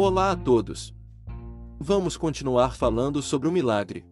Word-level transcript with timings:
Olá 0.00 0.30
a 0.30 0.36
todos! 0.36 0.94
Vamos 1.80 2.16
continuar 2.16 2.76
falando 2.76 3.20
sobre 3.20 3.48
o 3.48 3.50
milagre. 3.50 4.06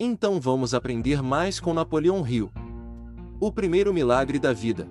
Então 0.00 0.40
vamos 0.40 0.72
aprender 0.72 1.22
mais 1.22 1.60
com 1.60 1.74
Napoleão 1.74 2.26
Hill. 2.26 2.50
O 3.38 3.52
primeiro 3.52 3.92
milagre 3.92 4.38
da 4.38 4.54
vida. 4.54 4.88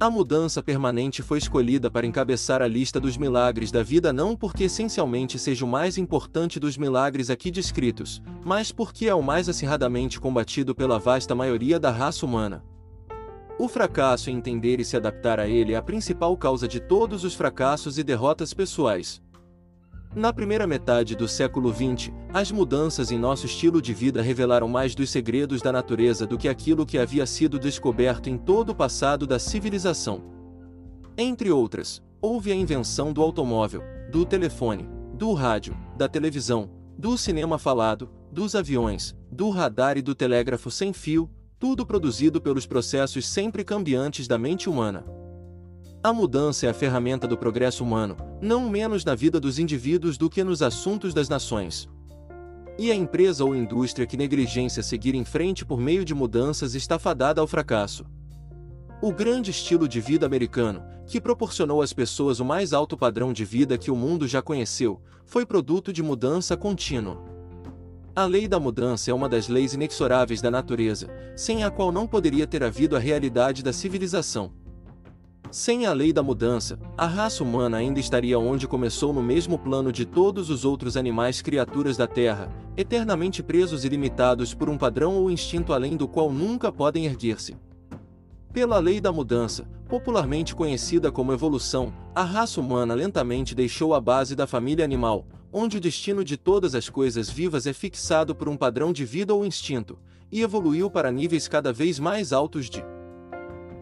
A 0.00 0.10
mudança 0.10 0.60
permanente 0.60 1.22
foi 1.22 1.38
escolhida 1.38 1.88
para 1.88 2.04
encabeçar 2.04 2.60
a 2.62 2.66
lista 2.66 2.98
dos 2.98 3.16
milagres 3.16 3.70
da 3.70 3.84
vida 3.84 4.12
não 4.12 4.34
porque 4.34 4.64
essencialmente 4.64 5.38
seja 5.38 5.64
o 5.64 5.68
mais 5.68 5.96
importante 5.96 6.58
dos 6.58 6.76
milagres 6.76 7.30
aqui 7.30 7.48
descritos, 7.48 8.20
mas 8.44 8.72
porque 8.72 9.06
é 9.06 9.14
o 9.14 9.22
mais 9.22 9.48
acirradamente 9.48 10.18
combatido 10.18 10.74
pela 10.74 10.98
vasta 10.98 11.32
maioria 11.32 11.78
da 11.78 11.92
raça 11.92 12.26
humana. 12.26 12.64
O 13.58 13.68
fracasso 13.68 14.30
em 14.30 14.36
entender 14.36 14.80
e 14.80 14.84
se 14.84 14.96
adaptar 14.96 15.38
a 15.38 15.46
ele 15.46 15.74
é 15.74 15.76
a 15.76 15.82
principal 15.82 16.36
causa 16.36 16.66
de 16.66 16.80
todos 16.80 17.22
os 17.22 17.34
fracassos 17.34 17.98
e 17.98 18.02
derrotas 18.02 18.54
pessoais. 18.54 19.22
Na 20.14 20.32
primeira 20.32 20.66
metade 20.66 21.16
do 21.16 21.26
século 21.26 21.72
XX, 21.72 22.12
as 22.34 22.50
mudanças 22.50 23.10
em 23.10 23.18
nosso 23.18 23.46
estilo 23.46 23.80
de 23.80 23.94
vida 23.94 24.20
revelaram 24.20 24.68
mais 24.68 24.94
dos 24.94 25.10
segredos 25.10 25.62
da 25.62 25.72
natureza 25.72 26.26
do 26.26 26.36
que 26.36 26.48
aquilo 26.48 26.84
que 26.84 26.98
havia 26.98 27.24
sido 27.24 27.58
descoberto 27.58 28.28
em 28.28 28.36
todo 28.36 28.70
o 28.70 28.74
passado 28.74 29.26
da 29.26 29.38
civilização. 29.38 30.22
Entre 31.16 31.50
outras, 31.50 32.02
houve 32.20 32.52
a 32.52 32.54
invenção 32.54 33.12
do 33.12 33.22
automóvel, 33.22 33.82
do 34.10 34.26
telefone, 34.26 34.88
do 35.14 35.32
rádio, 35.32 35.76
da 35.96 36.08
televisão, 36.08 36.70
do 36.98 37.16
cinema 37.16 37.58
falado, 37.58 38.10
dos 38.30 38.54
aviões, 38.54 39.14
do 39.30 39.50
radar 39.50 39.96
e 39.96 40.02
do 40.02 40.14
telégrafo 40.14 40.70
sem 40.70 40.92
fio, 40.92 41.30
tudo 41.62 41.86
produzido 41.86 42.40
pelos 42.40 42.66
processos 42.66 43.24
sempre 43.24 43.62
cambiantes 43.62 44.26
da 44.26 44.36
mente 44.36 44.68
humana. 44.68 45.06
A 46.02 46.12
mudança 46.12 46.66
é 46.66 46.68
a 46.68 46.74
ferramenta 46.74 47.24
do 47.24 47.38
progresso 47.38 47.84
humano, 47.84 48.16
não 48.40 48.68
menos 48.68 49.04
na 49.04 49.14
vida 49.14 49.38
dos 49.38 49.60
indivíduos 49.60 50.18
do 50.18 50.28
que 50.28 50.42
nos 50.42 50.60
assuntos 50.60 51.14
das 51.14 51.28
nações. 51.28 51.88
E 52.76 52.90
a 52.90 52.96
empresa 52.96 53.44
ou 53.44 53.54
indústria 53.54 54.08
que 54.08 54.16
negligencia 54.16 54.82
seguir 54.82 55.14
em 55.14 55.24
frente 55.24 55.64
por 55.64 55.78
meio 55.78 56.04
de 56.04 56.12
mudanças 56.12 56.74
está 56.74 56.98
fadada 56.98 57.40
ao 57.40 57.46
fracasso. 57.46 58.04
O 59.00 59.12
grande 59.12 59.52
estilo 59.52 59.86
de 59.86 60.00
vida 60.00 60.26
americano, 60.26 60.82
que 61.06 61.20
proporcionou 61.20 61.80
às 61.80 61.92
pessoas 61.92 62.40
o 62.40 62.44
mais 62.44 62.72
alto 62.72 62.96
padrão 62.96 63.32
de 63.32 63.44
vida 63.44 63.78
que 63.78 63.88
o 63.88 63.94
mundo 63.94 64.26
já 64.26 64.42
conheceu, 64.42 65.00
foi 65.24 65.46
produto 65.46 65.92
de 65.92 66.02
mudança 66.02 66.56
contínua. 66.56 67.31
A 68.14 68.26
lei 68.26 68.46
da 68.46 68.60
mudança 68.60 69.10
é 69.10 69.14
uma 69.14 69.26
das 69.26 69.48
leis 69.48 69.72
inexoráveis 69.72 70.42
da 70.42 70.50
natureza, 70.50 71.08
sem 71.34 71.64
a 71.64 71.70
qual 71.70 71.90
não 71.90 72.06
poderia 72.06 72.46
ter 72.46 72.62
havido 72.62 72.94
a 72.94 72.98
realidade 72.98 73.62
da 73.62 73.72
civilização. 73.72 74.52
Sem 75.50 75.86
a 75.86 75.94
lei 75.94 76.12
da 76.12 76.22
mudança, 76.22 76.78
a 76.96 77.06
raça 77.06 77.42
humana 77.42 77.78
ainda 77.78 77.98
estaria 77.98 78.38
onde 78.38 78.68
começou 78.68 79.14
no 79.14 79.22
mesmo 79.22 79.58
plano 79.58 79.90
de 79.90 80.04
todos 80.04 80.50
os 80.50 80.62
outros 80.62 80.94
animais 80.94 81.40
criaturas 81.40 81.96
da 81.96 82.06
Terra, 82.06 82.52
eternamente 82.76 83.42
presos 83.42 83.82
e 83.82 83.88
limitados 83.88 84.52
por 84.52 84.68
um 84.68 84.76
padrão 84.76 85.14
ou 85.14 85.30
instinto 85.30 85.72
além 85.72 85.96
do 85.96 86.06
qual 86.06 86.30
nunca 86.30 86.70
podem 86.70 87.06
erguer-se. 87.06 87.56
Pela 88.52 88.78
lei 88.78 89.00
da 89.00 89.10
mudança, 89.10 89.66
popularmente 89.88 90.54
conhecida 90.54 91.10
como 91.10 91.32
evolução, 91.32 91.90
a 92.14 92.22
raça 92.22 92.60
humana 92.60 92.92
lentamente 92.92 93.54
deixou 93.54 93.94
a 93.94 94.00
base 94.02 94.36
da 94.36 94.46
família 94.46 94.84
animal, 94.84 95.24
onde 95.52 95.76
o 95.76 95.80
destino 95.80 96.24
de 96.24 96.36
todas 96.36 96.74
as 96.74 96.88
coisas 96.88 97.28
vivas 97.28 97.66
é 97.66 97.72
fixado 97.72 98.34
por 98.34 98.48
um 98.48 98.56
padrão 98.56 98.92
de 98.92 99.04
vida 99.04 99.34
ou 99.34 99.44
instinto, 99.44 99.98
e 100.30 100.40
evoluiu 100.40 100.90
para 100.90 101.12
níveis 101.12 101.46
cada 101.46 101.72
vez 101.72 101.98
mais 101.98 102.32
altos 102.32 102.70
de 102.70 102.82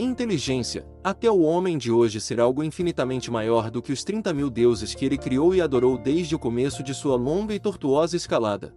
inteligência, 0.01 0.87
até 1.05 1.31
o 1.31 1.41
homem 1.41 1.77
de 1.79 1.93
hoje 1.93 2.21
ser 2.21 2.41
algo 2.41 2.65
infinitamente 2.65 3.31
maior 3.31 3.71
do 3.71 3.83
que 3.83 3.93
os 3.93 4.03
30 4.03 4.33
mil 4.33 4.51
deuses 4.51 4.95
que 4.95 5.05
ele 5.05 5.19
criou 5.19 5.55
e 5.55 5.61
adorou 5.61 5.97
desde 5.97 6.35
o 6.35 6.39
começo 6.39 6.83
de 6.83 6.95
sua 6.95 7.17
longa 7.17 7.55
e 7.55 7.61
tortuosa 7.61 8.17
escalada. 8.17 8.75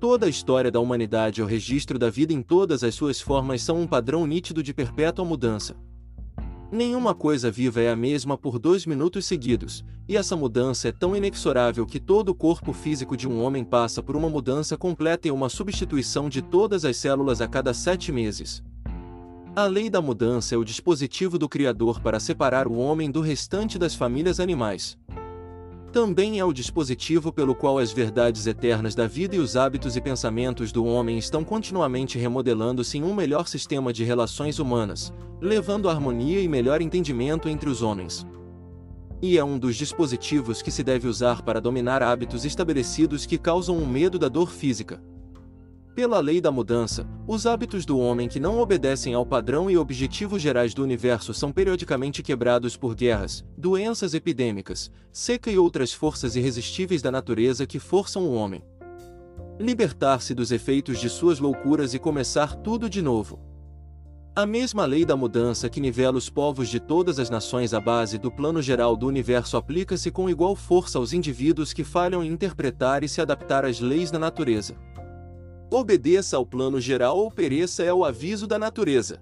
Toda 0.00 0.26
a 0.26 0.28
história 0.28 0.70
da 0.70 0.80
humanidade 0.80 1.40
e 1.40 1.42
o 1.42 1.46
registro 1.46 1.98
da 1.98 2.10
vida 2.10 2.32
em 2.32 2.42
todas 2.42 2.82
as 2.84 2.94
suas 2.94 3.20
formas 3.20 3.62
são 3.62 3.80
um 3.80 3.86
padrão 3.86 4.26
nítido 4.26 4.62
de 4.62 4.74
perpétua 4.74 5.24
mudança. 5.24 5.76
Nenhuma 6.74 7.14
coisa 7.14 7.52
viva 7.52 7.80
é 7.80 7.88
a 7.88 7.94
mesma 7.94 8.36
por 8.36 8.58
dois 8.58 8.84
minutos 8.84 9.26
seguidos, 9.26 9.84
e 10.08 10.16
essa 10.16 10.34
mudança 10.34 10.88
é 10.88 10.90
tão 10.90 11.14
inexorável 11.14 11.86
que 11.86 12.00
todo 12.00 12.30
o 12.30 12.34
corpo 12.34 12.72
físico 12.72 13.16
de 13.16 13.28
um 13.28 13.44
homem 13.44 13.62
passa 13.62 14.02
por 14.02 14.16
uma 14.16 14.28
mudança 14.28 14.76
completa 14.76 15.28
e 15.28 15.30
uma 15.30 15.48
substituição 15.48 16.28
de 16.28 16.42
todas 16.42 16.84
as 16.84 16.96
células 16.96 17.40
a 17.40 17.46
cada 17.46 17.72
sete 17.72 18.10
meses. 18.10 18.60
A 19.54 19.66
lei 19.66 19.88
da 19.88 20.02
mudança 20.02 20.56
é 20.56 20.58
o 20.58 20.64
dispositivo 20.64 21.38
do 21.38 21.48
Criador 21.48 22.00
para 22.00 22.18
separar 22.18 22.66
o 22.66 22.76
homem 22.76 23.08
do 23.08 23.20
restante 23.20 23.78
das 23.78 23.94
famílias 23.94 24.40
animais 24.40 24.98
também 25.94 26.40
é 26.40 26.44
o 26.44 26.52
dispositivo 26.52 27.32
pelo 27.32 27.54
qual 27.54 27.78
as 27.78 27.92
verdades 27.92 28.48
eternas 28.48 28.96
da 28.96 29.06
vida 29.06 29.36
e 29.36 29.38
os 29.38 29.56
hábitos 29.56 29.94
e 29.94 30.00
pensamentos 30.00 30.72
do 30.72 30.84
homem 30.84 31.16
estão 31.16 31.44
continuamente 31.44 32.18
remodelando-se 32.18 32.98
em 32.98 33.04
um 33.04 33.14
melhor 33.14 33.46
sistema 33.46 33.92
de 33.92 34.02
relações 34.02 34.58
humanas, 34.58 35.14
levando 35.40 35.88
harmonia 35.88 36.40
e 36.40 36.48
melhor 36.48 36.82
entendimento 36.82 37.48
entre 37.48 37.70
os 37.70 37.80
homens. 37.80 38.26
E 39.22 39.38
é 39.38 39.44
um 39.44 39.56
dos 39.56 39.76
dispositivos 39.76 40.62
que 40.62 40.70
se 40.72 40.82
deve 40.82 41.06
usar 41.06 41.42
para 41.42 41.60
dominar 41.60 42.02
hábitos 42.02 42.44
estabelecidos 42.44 43.24
que 43.24 43.38
causam 43.38 43.78
o 43.78 43.86
medo 43.86 44.18
da 44.18 44.28
dor 44.28 44.50
física. 44.50 45.00
Pela 45.94 46.18
lei 46.18 46.40
da 46.40 46.50
mudança, 46.50 47.06
os 47.24 47.46
hábitos 47.46 47.86
do 47.86 47.96
homem 47.96 48.28
que 48.28 48.40
não 48.40 48.58
obedecem 48.58 49.14
ao 49.14 49.24
padrão 49.24 49.70
e 49.70 49.78
objetivos 49.78 50.42
gerais 50.42 50.74
do 50.74 50.82
universo 50.82 51.32
são 51.32 51.52
periodicamente 51.52 52.20
quebrados 52.20 52.76
por 52.76 52.96
guerras, 52.96 53.44
doenças 53.56 54.12
epidêmicas, 54.12 54.90
seca 55.12 55.52
e 55.52 55.56
outras 55.56 55.92
forças 55.92 56.34
irresistíveis 56.34 57.00
da 57.00 57.12
natureza 57.12 57.64
que 57.64 57.78
forçam 57.78 58.24
o 58.24 58.34
homem. 58.34 58.60
Libertar-se 59.56 60.34
dos 60.34 60.50
efeitos 60.50 60.98
de 60.98 61.08
suas 61.08 61.38
loucuras 61.38 61.94
e 61.94 61.98
começar 62.00 62.56
tudo 62.56 62.90
de 62.90 63.00
novo. 63.00 63.38
A 64.34 64.44
mesma 64.44 64.84
lei 64.84 65.04
da 65.04 65.16
mudança 65.16 65.70
que 65.70 65.80
nivela 65.80 66.18
os 66.18 66.28
povos 66.28 66.68
de 66.68 66.80
todas 66.80 67.20
as 67.20 67.30
nações 67.30 67.72
à 67.72 67.78
base 67.78 68.18
do 68.18 68.32
plano 68.32 68.60
geral 68.60 68.96
do 68.96 69.06
universo 69.06 69.56
aplica-se 69.56 70.10
com 70.10 70.28
igual 70.28 70.56
força 70.56 70.98
aos 70.98 71.12
indivíduos 71.12 71.72
que 71.72 71.84
falham 71.84 72.24
em 72.24 72.32
interpretar 72.32 73.04
e 73.04 73.08
se 73.08 73.20
adaptar 73.20 73.64
às 73.64 73.78
leis 73.78 74.10
da 74.10 74.18
natureza. 74.18 74.74
Obedeça 75.74 76.36
ao 76.36 76.46
plano 76.46 76.80
geral 76.80 77.18
ou 77.18 77.28
pereça 77.28 77.82
é 77.82 77.92
o 77.92 78.04
aviso 78.04 78.46
da 78.46 78.60
natureza. 78.60 79.20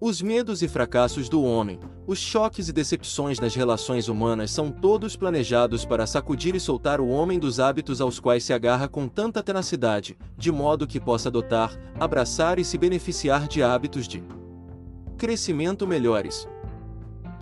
Os 0.00 0.22
medos 0.22 0.62
e 0.62 0.68
fracassos 0.68 1.28
do 1.28 1.42
homem, 1.42 1.78
os 2.06 2.18
choques 2.18 2.70
e 2.70 2.72
decepções 2.72 3.38
nas 3.38 3.54
relações 3.54 4.08
humanas 4.08 4.50
são 4.50 4.70
todos 4.70 5.16
planejados 5.16 5.84
para 5.84 6.06
sacudir 6.06 6.54
e 6.54 6.60
soltar 6.60 6.98
o 6.98 7.08
homem 7.08 7.38
dos 7.38 7.60
hábitos 7.60 8.00
aos 8.00 8.18
quais 8.18 8.42
se 8.42 8.54
agarra 8.54 8.88
com 8.88 9.06
tanta 9.06 9.42
tenacidade, 9.42 10.16
de 10.34 10.50
modo 10.50 10.86
que 10.86 10.98
possa 10.98 11.28
adotar, 11.28 11.78
abraçar 12.00 12.58
e 12.58 12.64
se 12.64 12.78
beneficiar 12.78 13.46
de 13.46 13.62
hábitos 13.62 14.08
de 14.08 14.24
crescimento 15.18 15.86
melhores. 15.86 16.48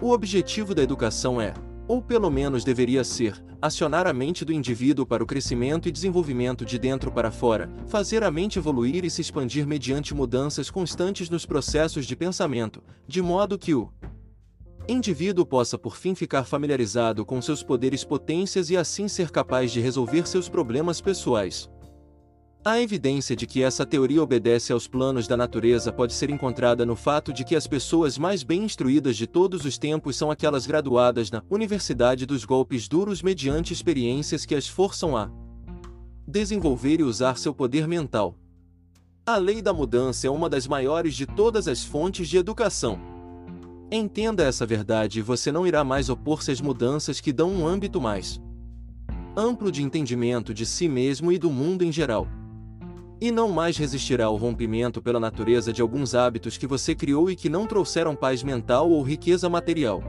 O 0.03 0.11
objetivo 0.11 0.75
da 0.75 0.83
educação 0.83 1.41
é, 1.41 1.55
ou 1.89 2.03
pelo 2.03 2.31
menos 2.31 2.63
deveria 2.63 3.03
ser, 3.03 3.43
acionar 3.61 4.07
a 4.07 4.13
mente 4.13 4.45
do 4.45 4.53
indivíduo 4.53 5.07
para 5.07 5.25
o 5.25 5.27
crescimento 5.27 5.89
e 5.89 5.91
desenvolvimento 5.91 6.65
de 6.65 6.79
dentro 6.79 7.11
para 7.11 7.31
fora, 7.31 7.71
fazer 7.87 8.23
a 8.23 8.31
mente 8.31 8.59
evoluir 8.59 9.07
e 9.07 9.11
se 9.11 9.23
expandir 9.23 9.67
mediante 9.67 10.15
mudanças 10.15 10.71
constantes 10.71 11.31
nos 11.31 11.47
processos 11.47 12.07
de 12.07 12.15
pensamento, 12.15 12.83
de 13.07 13.23
modo 13.23 13.59
que 13.59 13.75
o 13.75 13.91
indivíduo 14.87 15.45
possa 15.45 15.79
por 15.79 15.97
fim 15.97 16.15
ficar 16.15 16.45
familiarizado 16.45 17.25
com 17.25 17.41
seus 17.41 17.63
poderes 17.63 18.05
potências 18.05 18.71
e 18.71 18.77
assim 18.77 19.09
ser 19.09 19.31
capaz 19.31 19.73
de 19.73 19.81
resolver 19.81 20.29
seus 20.29 20.49
problemas 20.49 21.01
pessoais. 21.01 21.69
A 22.65 22.81
evidência 22.81 23.37
de 23.37 23.47
que 23.47 23.63
essa 23.63 23.87
teoria 23.87 24.23
obedece 24.23 24.73
aos 24.73 24.89
planos 24.89 25.29
da 25.29 25.37
natureza 25.37 25.93
pode 25.93 26.13
ser 26.13 26.29
encontrada 26.29 26.85
no 26.85 26.97
fato 26.97 27.33
de 27.33 27.45
que 27.45 27.55
as 27.55 27.69
pessoas 27.69 28.19
mais 28.19 28.43
bem 28.43 28.65
instruídas 28.65 29.17
de 29.17 29.27
todos 29.27 29.65
os 29.65 29.79
tempos 29.79 30.17
são 30.17 30.31
aquelas 30.31 30.67
graduadas 30.67 31.31
na 31.31 31.43
Universidade 31.49 32.27
dos 32.27 32.45
Golpes 32.45 32.89
Duros 32.89 33.23
mediante 33.23 33.73
experiências 33.73 34.45
que 34.45 34.57
as 34.57 34.67
forçam 34.67 35.17
a 35.17 35.31
desenvolver 36.27 37.01
e 37.01 37.05
usar 37.05 37.39
seu 37.39 37.55
poder 37.55 37.87
mental. 37.87 38.35
A 39.25 39.37
lei 39.37 39.63
da 39.63 39.73
mudança 39.73 40.27
é 40.27 40.31
uma 40.31 40.49
das 40.51 40.67
maiores 40.67 41.15
de 41.15 41.27
todas 41.27 41.69
as 41.69 41.85
fontes 41.85 42.29
de 42.29 42.39
educação. 42.39 42.99
Entenda 43.91 44.43
essa 44.43 44.67
verdade 44.67 45.21
e 45.21 45.23
você 45.23 45.53
não 45.53 45.67
irá 45.67 45.85
mais 45.85 46.11
opor-se 46.11 46.51
às 46.51 46.61
mudanças 46.61 47.21
que 47.21 47.33
dão 47.33 47.51
um 47.51 47.67
âmbito 47.67 48.01
mais 48.01 48.41
amplo 49.37 49.71
de 49.71 49.85
entendimento 49.85 50.53
de 50.53 50.67
si 50.67 50.89
mesmo 50.89 51.31
e 51.31 51.39
do 51.39 51.49
mundo 51.49 51.85
em 51.85 51.93
geral 51.93 52.27
e 53.21 53.31
não 53.31 53.49
mais 53.49 53.77
resistirá 53.77 54.27
ao 54.27 54.37
rompimento 54.37 55.03
pela 55.03 55.19
natureza 55.19 55.73
de 55.73 55.83
alguns 55.83 56.15
hábitos 56.15 56.57
que 56.57 56.67
você 56.67 56.95
criou 56.95 57.31
e 57.31 57.37
que 57.37 57.49
não 57.49 57.67
trouxeram 57.67 58.15
paz 58.15 58.43
mental 58.43 58.91
ou 58.91 59.03
riqueza 59.03 59.49
material. 59.49 60.03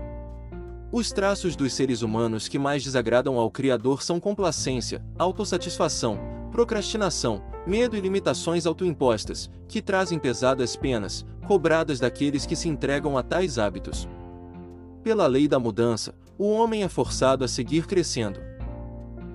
Os 0.91 1.11
traços 1.11 1.55
dos 1.55 1.73
seres 1.73 2.01
humanos 2.01 2.47
que 2.47 2.57
mais 2.57 2.83
desagradam 2.83 3.37
ao 3.37 3.51
Criador 3.51 4.01
são 4.01 4.19
complacência, 4.19 5.03
autossatisfação, 5.17 6.19
procrastinação, 6.51 7.43
medo 7.65 7.95
e 7.95 8.01
limitações 8.01 8.65
autoimpostas, 8.65 9.49
que 9.67 9.81
trazem 9.81 10.17
pesadas 10.17 10.75
penas, 10.75 11.25
cobradas 11.47 11.99
daqueles 11.99 12.45
que 12.45 12.55
se 12.55 12.67
entregam 12.67 13.17
a 13.17 13.23
tais 13.23 13.59
hábitos. 13.59 14.07
Pela 15.03 15.27
lei 15.27 15.47
da 15.47 15.59
mudança, 15.59 16.13
o 16.37 16.49
homem 16.49 16.83
é 16.83 16.89
forçado 16.89 17.43
a 17.43 17.47
seguir 17.47 17.85
crescendo. 17.85 18.39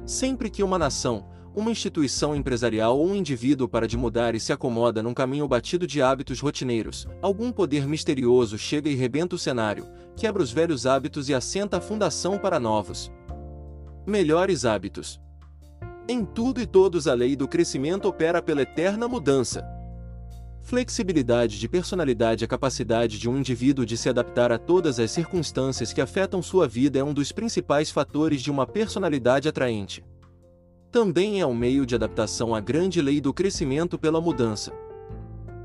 Sempre 0.05 0.51
que 0.51 0.63
uma 0.63 0.79
nação, 0.79 1.25
uma 1.55 1.71
instituição 1.71 2.35
empresarial 2.35 2.99
ou 2.99 3.07
um 3.07 3.15
indivíduo 3.15 3.69
para 3.69 3.87
de 3.87 3.97
mudar 3.97 4.35
e 4.35 4.41
se 4.41 4.53
acomoda 4.53 5.03
num 5.03 5.15
caminho 5.15 5.47
batido 5.47 5.87
de 5.87 6.03
hábitos 6.03 6.41
rotineiros, 6.41 7.07
algum 7.23 7.53
poder 7.53 7.87
misterioso 7.87 8.59
chega 8.59 8.89
e 8.89 8.95
rebenta 8.95 9.37
o 9.37 9.39
cenário, 9.39 9.87
quebra 10.17 10.43
os 10.43 10.51
velhos 10.51 10.85
hábitos 10.85 11.29
e 11.29 11.35
assenta 11.35 11.77
a 11.77 11.81
fundação 11.81 12.39
para 12.39 12.59
novos. 12.59 13.11
Melhores 14.05 14.65
hábitos. 14.65 15.21
Em 16.09 16.25
tudo 16.25 16.61
e 16.61 16.67
todos 16.67 17.07
a 17.07 17.15
lei 17.15 17.37
do 17.37 17.47
crescimento 17.47 18.09
opera 18.09 18.43
pela 18.43 18.63
eterna 18.63 19.07
mudança. 19.07 19.65
Flexibilidade 20.61 21.59
de 21.59 21.69
personalidade 21.69 22.43
A 22.43 22.49
capacidade 22.49 23.19
de 23.19 23.29
um 23.29 23.39
indivíduo 23.39 23.85
de 23.85 23.99
se 23.99 24.09
adaptar 24.09 24.51
a 24.51 24.59
todas 24.59 24.99
as 24.99 25.11
circunstâncias 25.11 25.93
que 25.93 26.01
afetam 26.01 26.43
sua 26.43 26.67
vida 26.67 26.99
é 26.99 27.05
um 27.05 27.15
dos 27.15 27.33
principais 27.33 27.91
fatores 27.91 28.43
de 28.43 28.51
uma 28.51 28.67
personalidade 28.67 29.47
atraente. 29.47 30.03
Também 30.95 31.41
é 31.41 31.47
um 31.47 31.57
meio 31.57 31.85
de 31.85 31.97
adaptação 31.97 32.55
à 32.55 32.61
grande 32.61 33.03
lei 33.03 33.21
do 33.21 33.35
crescimento 33.35 33.99
pela 33.99 34.21
mudança. 34.21 34.73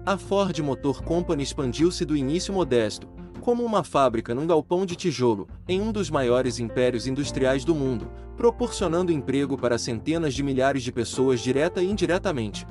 A 0.04 0.18
Ford 0.18 0.58
Motor 0.58 1.04
Company 1.04 1.44
expandiu-se 1.44 2.04
do 2.04 2.18
início 2.18 2.52
modesto, 2.52 3.08
como 3.40 3.64
uma 3.64 3.84
fábrica 3.84 4.34
num 4.34 4.48
galpão 4.48 4.88
de 4.88 4.96
tijolo, 4.96 5.48
em 5.68 5.80
um 5.82 5.92
dos 5.92 6.10
maiores 6.10 6.58
impérios 6.58 7.06
industriais 7.06 7.64
do 7.64 7.76
mundo, 7.76 8.10
proporcionando 8.36 9.12
emprego 9.12 9.56
para 9.56 9.78
centenas 9.78 10.34
de 10.34 10.42
milhares 10.42 10.82
de 10.82 10.92
pessoas 10.92 11.42
direta 11.42 11.80
e 11.80 11.92
indiretamente. 11.92 12.66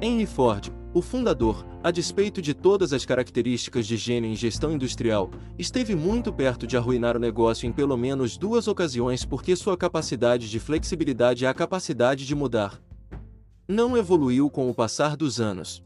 Henry 0.00 0.24
Ford, 0.24 0.72
o 0.98 1.02
fundador, 1.02 1.64
a 1.82 1.92
despeito 1.92 2.42
de 2.42 2.52
todas 2.52 2.92
as 2.92 3.04
características 3.04 3.86
de 3.86 3.96
gênio 3.96 4.28
em 4.28 4.34
gestão 4.34 4.72
industrial, 4.72 5.30
esteve 5.56 5.94
muito 5.94 6.32
perto 6.32 6.66
de 6.66 6.76
arruinar 6.76 7.16
o 7.16 7.20
negócio 7.20 7.68
em 7.68 7.72
pelo 7.72 7.96
menos 7.96 8.36
duas 8.36 8.66
ocasiões 8.66 9.24
porque 9.24 9.54
sua 9.54 9.76
capacidade 9.76 10.50
de 10.50 10.58
flexibilidade 10.58 11.44
é 11.44 11.48
a 11.48 11.54
capacidade 11.54 12.26
de 12.26 12.34
mudar. 12.34 12.80
Não 13.68 13.96
evoluiu 13.96 14.50
com 14.50 14.68
o 14.68 14.74
passar 14.74 15.16
dos 15.16 15.40
anos. 15.40 15.84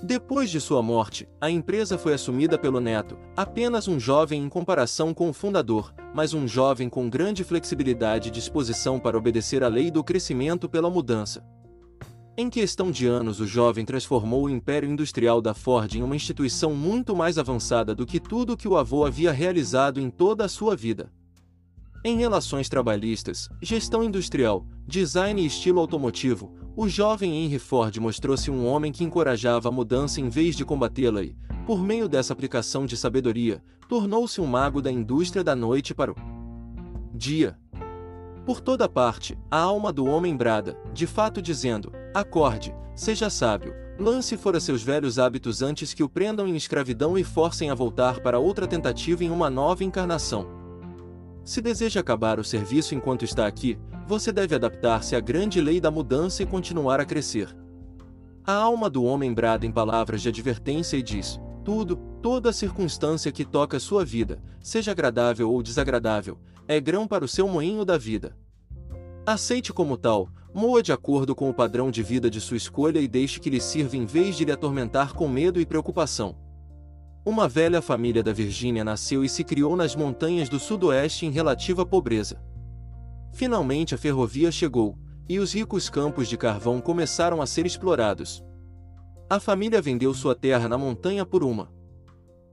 Depois 0.00 0.48
de 0.48 0.60
sua 0.60 0.80
morte, 0.80 1.28
a 1.40 1.50
empresa 1.50 1.98
foi 1.98 2.14
assumida 2.14 2.56
pelo 2.56 2.80
neto, 2.80 3.18
apenas 3.36 3.88
um 3.88 3.98
jovem 3.98 4.44
em 4.44 4.48
comparação 4.48 5.12
com 5.12 5.28
o 5.28 5.32
fundador, 5.32 5.92
mas 6.14 6.32
um 6.32 6.46
jovem 6.46 6.88
com 6.88 7.10
grande 7.10 7.42
flexibilidade 7.42 8.28
e 8.28 8.32
disposição 8.32 8.98
para 9.00 9.18
obedecer 9.18 9.64
à 9.64 9.68
lei 9.68 9.90
do 9.90 10.04
crescimento 10.04 10.68
pela 10.68 10.88
mudança. 10.88 11.44
Em 12.36 12.48
questão 12.48 12.90
de 12.90 13.06
anos, 13.06 13.40
o 13.40 13.46
jovem 13.46 13.84
transformou 13.84 14.44
o 14.44 14.50
império 14.50 14.88
industrial 14.88 15.42
da 15.42 15.52
Ford 15.52 15.94
em 15.94 16.02
uma 16.02 16.16
instituição 16.16 16.74
muito 16.74 17.14
mais 17.14 17.36
avançada 17.36 17.94
do 17.94 18.06
que 18.06 18.20
tudo 18.20 18.56
que 18.56 18.68
o 18.68 18.76
avô 18.76 19.04
havia 19.04 19.32
realizado 19.32 20.00
em 20.00 20.08
toda 20.08 20.44
a 20.44 20.48
sua 20.48 20.76
vida. 20.76 21.12
Em 22.02 22.16
relações 22.16 22.68
trabalhistas, 22.68 23.48
gestão 23.60 24.02
industrial, 24.02 24.64
design 24.86 25.42
e 25.42 25.46
estilo 25.46 25.80
automotivo, 25.80 26.54
o 26.74 26.88
jovem 26.88 27.44
Henry 27.44 27.58
Ford 27.58 27.94
mostrou-se 27.98 28.50
um 28.50 28.66
homem 28.66 28.90
que 28.90 29.04
encorajava 29.04 29.68
a 29.68 29.72
mudança 29.72 30.20
em 30.20 30.30
vez 30.30 30.56
de 30.56 30.64
combatê-la 30.64 31.22
e, 31.22 31.36
por 31.66 31.82
meio 31.82 32.08
dessa 32.08 32.32
aplicação 32.32 32.86
de 32.86 32.96
sabedoria, 32.96 33.62
tornou-se 33.86 34.40
um 34.40 34.46
mago 34.46 34.80
da 34.80 34.90
indústria 34.90 35.44
da 35.44 35.54
noite 35.54 35.92
para 35.92 36.12
o 36.12 36.16
dia. 37.12 37.58
Por 38.46 38.60
toda 38.60 38.88
parte, 38.88 39.36
a 39.50 39.58
alma 39.58 39.92
do 39.92 40.06
homem 40.06 40.34
brada, 40.34 40.78
de 40.94 41.06
fato 41.06 41.42
dizendo: 41.42 41.92
Acorde, 42.12 42.74
seja 42.96 43.30
sábio, 43.30 43.72
lance 43.96 44.36
fora 44.36 44.58
seus 44.58 44.82
velhos 44.82 45.16
hábitos 45.16 45.62
antes 45.62 45.94
que 45.94 46.02
o 46.02 46.08
prendam 46.08 46.48
em 46.48 46.56
escravidão 46.56 47.16
e 47.16 47.22
forcem 47.22 47.70
a 47.70 47.74
voltar 47.74 48.18
para 48.18 48.40
outra 48.40 48.66
tentativa 48.66 49.22
em 49.22 49.30
uma 49.30 49.48
nova 49.48 49.84
encarnação. 49.84 50.44
Se 51.44 51.60
deseja 51.60 52.00
acabar 52.00 52.40
o 52.40 52.44
serviço 52.44 52.96
enquanto 52.96 53.24
está 53.24 53.46
aqui, 53.46 53.78
você 54.08 54.32
deve 54.32 54.56
adaptar-se 54.56 55.14
à 55.14 55.20
grande 55.20 55.60
lei 55.60 55.80
da 55.80 55.88
mudança 55.88 56.42
e 56.42 56.46
continuar 56.46 56.98
a 56.98 57.04
crescer. 57.04 57.56
A 58.44 58.54
alma 58.54 58.90
do 58.90 59.04
homem 59.04 59.32
brada 59.32 59.64
em 59.64 59.70
palavras 59.70 60.20
de 60.20 60.28
advertência 60.28 60.96
e 60.96 61.02
diz: 61.04 61.40
tudo, 61.64 61.94
toda 62.20 62.52
circunstância 62.52 63.30
que 63.30 63.44
toca 63.44 63.78
sua 63.78 64.04
vida, 64.04 64.42
seja 64.60 64.90
agradável 64.90 65.48
ou 65.48 65.62
desagradável, 65.62 66.36
é 66.66 66.80
grão 66.80 67.06
para 67.06 67.24
o 67.24 67.28
seu 67.28 67.46
moinho 67.46 67.84
da 67.84 67.96
vida. 67.96 68.36
Aceite 69.26 69.72
como 69.72 69.98
tal, 69.98 70.30
moa 70.52 70.82
de 70.82 70.92
acordo 70.92 71.34
com 71.34 71.50
o 71.50 71.54
padrão 71.54 71.90
de 71.90 72.02
vida 72.02 72.30
de 72.30 72.40
sua 72.40 72.56
escolha 72.56 72.98
e 72.98 73.06
deixe 73.06 73.38
que 73.38 73.50
lhe 73.50 73.60
sirva 73.60 73.96
em 73.96 74.06
vez 74.06 74.34
de 74.34 74.44
lhe 74.44 74.52
atormentar 74.52 75.12
com 75.12 75.28
medo 75.28 75.60
e 75.60 75.66
preocupação. 75.66 76.36
Uma 77.24 77.46
velha 77.46 77.82
família 77.82 78.22
da 78.22 78.32
Virgínia 78.32 78.82
nasceu 78.82 79.22
e 79.22 79.28
se 79.28 79.44
criou 79.44 79.76
nas 79.76 79.94
montanhas 79.94 80.48
do 80.48 80.58
sudoeste 80.58 81.26
em 81.26 81.30
relativa 81.30 81.84
pobreza. 81.84 82.42
Finalmente 83.32 83.94
a 83.94 83.98
ferrovia 83.98 84.50
chegou, 84.50 84.98
e 85.28 85.38
os 85.38 85.52
ricos 85.52 85.90
campos 85.90 86.26
de 86.26 86.36
carvão 86.36 86.80
começaram 86.80 87.42
a 87.42 87.46
ser 87.46 87.66
explorados. 87.66 88.42
A 89.28 89.38
família 89.38 89.82
vendeu 89.82 90.12
sua 90.14 90.34
terra 90.34 90.66
na 90.66 90.78
montanha 90.78 91.26
por 91.26 91.44
uma 91.44 91.70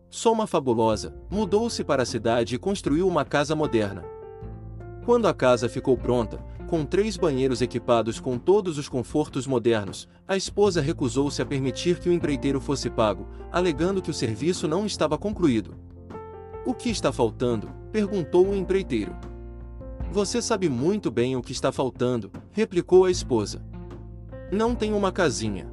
soma 0.10 0.46
fabulosa, 0.46 1.16
mudou-se 1.30 1.84
para 1.84 2.04
a 2.04 2.06
cidade 2.06 2.56
e 2.56 2.60
construiu 2.60 3.08
uma 3.08 3.26
casa 3.26 3.56
moderna. 3.56 4.04
Quando 5.06 5.28
a 5.28 5.34
casa 5.34 5.70
ficou 5.70 5.98
pronta, 5.98 6.40
com 6.68 6.86
três 6.86 7.18
banheiros 7.18 7.62
equipados 7.62 8.20
com 8.20 8.38
todos 8.38 8.78
os 8.78 8.88
confortos 8.90 9.48
modernos, 9.48 10.08
a 10.28 10.36
esposa 10.36 10.82
recusou-se 10.82 11.42
a 11.42 11.46
permitir 11.46 12.00
que 12.00 12.10
o 12.10 12.14
empreiteiro 12.14 12.60
fosse 12.60 12.90
pago, 12.90 13.28
alegando 13.52 14.02
que 14.02 14.12
o 14.12 14.14
serviço 14.14 14.68
não 14.68 14.86
estava 14.86 15.18
concluído. 15.18 15.76
O 16.66 16.74
que 16.74 16.90
está 16.90 17.12
faltando? 17.12 17.70
perguntou 17.92 18.46
o 18.46 18.56
empreiteiro. 18.56 19.16
Você 20.12 20.42
sabe 20.42 20.70
muito 20.70 21.10
bem 21.10 21.36
o 21.36 21.42
que 21.42 21.54
está 21.54 21.72
faltando, 21.72 22.32
replicou 22.52 23.06
a 23.06 23.12
esposa. 23.12 23.66
Não 24.52 24.76
tem 24.76 24.94
uma 24.94 25.12
casinha. 25.12 25.72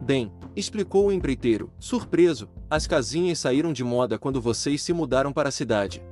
Bem, 0.00 0.32
explicou 0.56 1.06
o 1.06 1.12
empreiteiro, 1.12 1.70
surpreso, 1.78 2.48
as 2.70 2.86
casinhas 2.86 3.38
saíram 3.38 3.72
de 3.72 3.84
moda 3.84 4.18
quando 4.18 4.40
vocês 4.40 4.82
se 4.82 4.92
mudaram 4.92 5.32
para 5.32 5.50
a 5.50 5.52
cidade. 5.52 6.02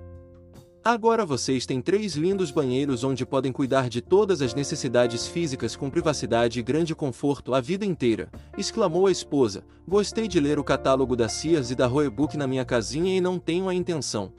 Agora 0.86 1.26
vocês 1.26 1.66
têm 1.66 1.82
três 1.82 2.14
lindos 2.14 2.52
banheiros 2.52 3.02
onde 3.02 3.26
podem 3.26 3.50
cuidar 3.50 3.88
de 3.88 4.00
todas 4.00 4.40
as 4.40 4.54
necessidades 4.54 5.26
físicas 5.26 5.74
com 5.74 5.90
privacidade 5.90 6.60
e 6.60 6.62
grande 6.62 6.94
conforto 6.94 7.52
a 7.54 7.60
vida 7.60 7.84
inteira, 7.84 8.30
exclamou 8.56 9.08
a 9.08 9.10
esposa. 9.10 9.64
Gostei 9.84 10.28
de 10.28 10.38
ler 10.38 10.60
o 10.60 10.62
catálogo 10.62 11.16
da 11.16 11.28
Sears 11.28 11.72
e 11.72 11.74
da 11.74 11.88
Roebuck 11.88 12.36
na 12.36 12.46
minha 12.46 12.64
casinha 12.64 13.16
e 13.16 13.20
não 13.20 13.36
tenho 13.36 13.68
a 13.68 13.74
intenção 13.74 14.32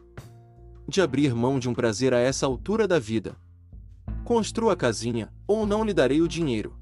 de 0.87 1.01
abrir 1.01 1.35
mão 1.35 1.59
de 1.59 1.67
um 1.67 1.73
prazer 1.73 2.13
a 2.13 2.19
essa 2.19 2.45
altura 2.45 2.87
da 2.87 2.97
vida. 2.97 3.35
Construa 4.23 4.71
a 4.71 4.77
casinha, 4.77 5.29
ou 5.45 5.65
não 5.65 5.83
lhe 5.83 5.93
darei 5.93 6.21
o 6.21 6.29
dinheiro. 6.29 6.77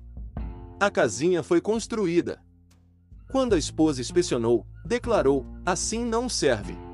A 0.80 0.92
casinha 0.92 1.42
foi 1.42 1.60
construída. 1.60 2.40
Quando 3.32 3.56
a 3.56 3.58
esposa 3.58 4.00
inspecionou, 4.00 4.64
declarou: 4.86 5.44
assim 5.66 6.06
não 6.06 6.30
serve. 6.30 6.85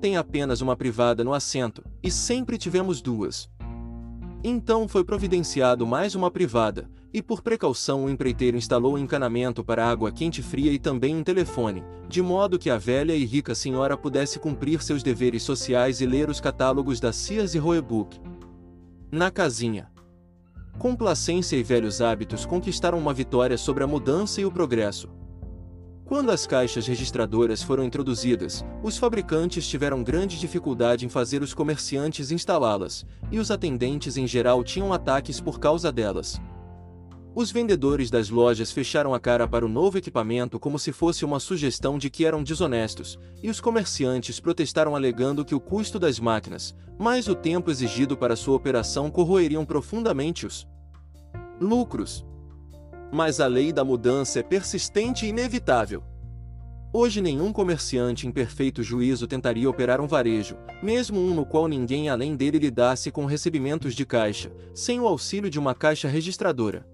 Tem 0.00 0.16
apenas 0.16 0.60
uma 0.60 0.76
privada 0.76 1.24
no 1.24 1.34
assento, 1.34 1.82
e 2.02 2.10
sempre 2.10 2.56
tivemos 2.56 3.02
duas. 3.02 3.50
Então 4.44 4.86
foi 4.86 5.02
providenciado 5.02 5.84
mais 5.84 6.14
uma 6.14 6.30
privada, 6.30 6.88
e 7.12 7.20
por 7.20 7.42
precaução 7.42 8.04
o 8.04 8.10
empreiteiro 8.10 8.56
instalou 8.56 8.94
um 8.94 8.98
encanamento 8.98 9.64
para 9.64 9.88
água 9.88 10.12
quente 10.12 10.40
e 10.40 10.44
fria 10.44 10.72
e 10.72 10.78
também 10.78 11.16
um 11.16 11.24
telefone, 11.24 11.82
de 12.08 12.22
modo 12.22 12.58
que 12.58 12.70
a 12.70 12.78
velha 12.78 13.12
e 13.14 13.24
rica 13.24 13.56
senhora 13.56 13.96
pudesse 13.96 14.38
cumprir 14.38 14.80
seus 14.82 15.02
deveres 15.02 15.42
sociais 15.42 16.00
e 16.00 16.06
ler 16.06 16.30
os 16.30 16.40
catálogos 16.40 17.00
da 17.00 17.12
Sears 17.12 17.54
e 17.54 17.58
Roebuck. 17.58 18.20
Na 19.10 19.32
casinha. 19.32 19.90
Complacência 20.78 21.56
e 21.56 21.62
velhos 21.64 22.00
hábitos 22.00 22.46
conquistaram 22.46 22.98
uma 22.98 23.12
vitória 23.12 23.58
sobre 23.58 23.82
a 23.82 23.86
mudança 23.86 24.40
e 24.40 24.44
o 24.44 24.52
progresso. 24.52 25.08
Quando 26.08 26.30
as 26.30 26.46
caixas 26.46 26.86
registradoras 26.86 27.62
foram 27.62 27.84
introduzidas, 27.84 28.64
os 28.82 28.96
fabricantes 28.96 29.68
tiveram 29.68 30.02
grande 30.02 30.40
dificuldade 30.40 31.04
em 31.04 31.08
fazer 31.10 31.42
os 31.42 31.52
comerciantes 31.52 32.30
instalá-las, 32.30 33.04
e 33.30 33.38
os 33.38 33.50
atendentes 33.50 34.16
em 34.16 34.26
geral 34.26 34.64
tinham 34.64 34.90
ataques 34.90 35.38
por 35.38 35.60
causa 35.60 35.92
delas. 35.92 36.40
Os 37.34 37.52
vendedores 37.52 38.10
das 38.10 38.30
lojas 38.30 38.72
fecharam 38.72 39.12
a 39.12 39.20
cara 39.20 39.46
para 39.46 39.66
o 39.66 39.68
novo 39.68 39.98
equipamento 39.98 40.58
como 40.58 40.78
se 40.78 40.92
fosse 40.92 41.26
uma 41.26 41.38
sugestão 41.38 41.98
de 41.98 42.08
que 42.08 42.24
eram 42.24 42.42
desonestos, 42.42 43.18
e 43.42 43.50
os 43.50 43.60
comerciantes 43.60 44.40
protestaram 44.40 44.96
alegando 44.96 45.44
que 45.44 45.54
o 45.54 45.60
custo 45.60 45.98
das 45.98 46.18
máquinas, 46.18 46.74
mais 46.98 47.28
o 47.28 47.34
tempo 47.34 47.70
exigido 47.70 48.16
para 48.16 48.34
sua 48.34 48.56
operação 48.56 49.10
corroeriam 49.10 49.62
profundamente 49.66 50.46
os 50.46 50.66
lucros. 51.60 52.24
Mas 53.10 53.40
a 53.40 53.46
lei 53.46 53.72
da 53.72 53.84
mudança 53.84 54.40
é 54.40 54.42
persistente 54.42 55.24
e 55.24 55.30
inevitável. 55.30 56.02
Hoje 56.92 57.20
nenhum 57.20 57.52
comerciante 57.52 58.26
em 58.26 58.30
perfeito 58.30 58.82
juízo 58.82 59.26
tentaria 59.26 59.68
operar 59.68 60.00
um 60.00 60.06
varejo, 60.06 60.56
mesmo 60.82 61.20
um 61.20 61.34
no 61.34 61.44
qual 61.44 61.68
ninguém 61.68 62.08
além 62.08 62.34
dele 62.34 62.58
lidasse 62.58 63.10
com 63.10 63.26
recebimentos 63.26 63.94
de 63.94 64.06
caixa, 64.06 64.50
sem 64.74 64.98
o 64.98 65.06
auxílio 65.06 65.50
de 65.50 65.58
uma 65.58 65.74
caixa 65.74 66.08
registradora. 66.08 66.86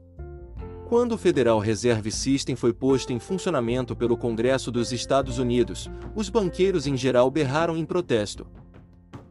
Quando 0.89 1.13
o 1.13 1.19
Federal 1.19 1.59
Reserve 1.59 2.11
System 2.11 2.55
foi 2.57 2.73
posto 2.73 3.13
em 3.13 3.19
funcionamento 3.19 3.97
pelo 3.97 4.17
Congresso 4.17 4.71
dos 4.71 4.93
Estados 4.93 5.39
Unidos, 5.39 5.91
os 6.15 6.29
banqueiros 6.29 6.87
em 6.87 6.97
geral 6.97 7.31
berraram 7.31 7.77
em 7.77 7.85
protesto. 7.85 8.47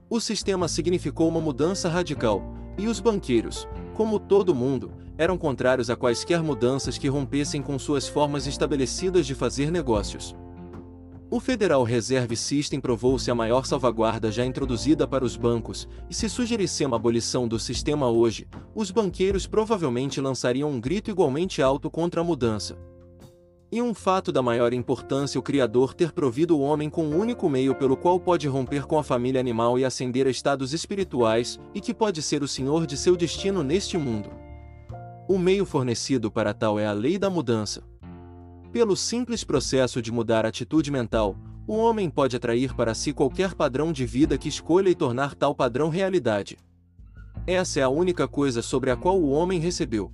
O 0.10 0.20
sistema 0.20 0.68
significou 0.68 1.28
uma 1.28 1.42
mudança 1.42 1.90
radical, 1.90 2.42
e 2.78 2.88
os 2.88 3.00
banqueiros, 3.00 3.68
como 3.94 4.18
todo 4.18 4.56
mundo, 4.56 4.92
eram 5.18 5.38
contrários 5.38 5.90
a 5.90 5.96
quaisquer 5.96 6.42
mudanças 6.42 6.98
que 6.98 7.08
rompessem 7.08 7.62
com 7.62 7.78
suas 7.78 8.08
formas 8.08 8.48
estabelecidas 8.48 9.26
de 9.26 9.36
fazer 9.36 9.72
negócios. 9.72 10.36
O 11.30 11.40
Federal 11.40 11.84
Reserve 11.84 12.36
System 12.36 12.80
provou-se 12.80 13.32
a 13.32 13.34
maior 13.34 13.66
salvaguarda 13.66 14.32
já 14.32 14.46
introduzida 14.46 15.08
para 15.08 15.26
os 15.26 15.36
bancos, 15.36 15.88
e 16.08 16.14
se 16.14 16.30
sugerisse 16.30 16.86
uma 16.86 16.96
abolição 16.96 17.48
do 17.48 17.58
sistema 17.58 18.08
hoje, 18.08 18.48
os 18.76 18.92
banqueiros 18.92 19.48
provavelmente 19.48 20.22
lançariam 20.22 20.70
um 20.70 20.80
grito 20.80 21.10
igualmente 21.10 21.60
alto 21.60 21.90
contra 21.90 22.22
a 22.22 22.24
mudança. 22.24 22.78
E 23.72 23.82
um 23.82 23.96
fato 23.96 24.32
da 24.32 24.44
maior 24.44 24.72
importância 24.74 25.40
o 25.40 25.42
Criador 25.42 25.96
ter 25.96 26.12
provido 26.12 26.56
o 26.56 26.62
homem 26.62 26.88
com 26.88 27.04
um 27.04 27.18
único 27.18 27.50
meio 27.50 27.74
pelo 27.74 27.98
qual 27.98 28.20
pode 28.20 28.48
romper 28.48 28.86
com 28.86 29.00
a 29.00 29.04
família 29.04 29.42
animal 29.42 29.80
e 29.80 29.84
ascender 29.84 30.28
a 30.28 30.30
estados 30.30 30.72
espirituais, 30.72 31.60
e 31.74 31.82
que 31.82 31.96
pode 31.96 32.22
ser 32.22 32.44
o 32.44 32.48
senhor 32.48 32.86
de 32.86 32.96
seu 32.96 33.16
destino 33.16 33.64
neste 33.64 33.98
mundo. 33.98 34.30
O 35.34 35.40
meio 35.40 35.66
fornecido 35.66 36.30
para 36.30 36.54
tal 36.54 36.80
é 36.80 36.86
a 36.86 36.92
lei 36.92 37.18
da 37.18 37.28
mudança. 37.28 37.82
Pelo 38.72 38.96
simples 38.96 39.44
processo 39.44 40.00
de 40.00 40.12
mudar 40.12 40.46
a 40.46 40.50
atitude 40.50 40.92
mental, 40.92 41.36
o 41.66 41.76
homem 41.76 42.08
pode 42.08 42.36
atrair 42.36 42.76
para 42.76 42.94
si 42.94 43.12
qualquer 43.12 43.56
padrão 43.56 43.92
de 43.92 44.06
vida 44.06 44.38
que 44.38 44.48
escolha 44.48 44.90
e 44.90 44.94
tornar 44.94 45.34
tal 45.34 45.56
padrão 45.56 45.90
realidade. 45.90 46.60
Essa 47.48 47.80
é 47.80 47.82
a 47.82 47.90
única 47.90 48.28
coisa 48.28 48.62
sobre 48.62 48.92
a 48.92 48.96
qual 48.96 49.20
o 49.20 49.32
homem 49.32 49.60
recebeu. 49.60 50.12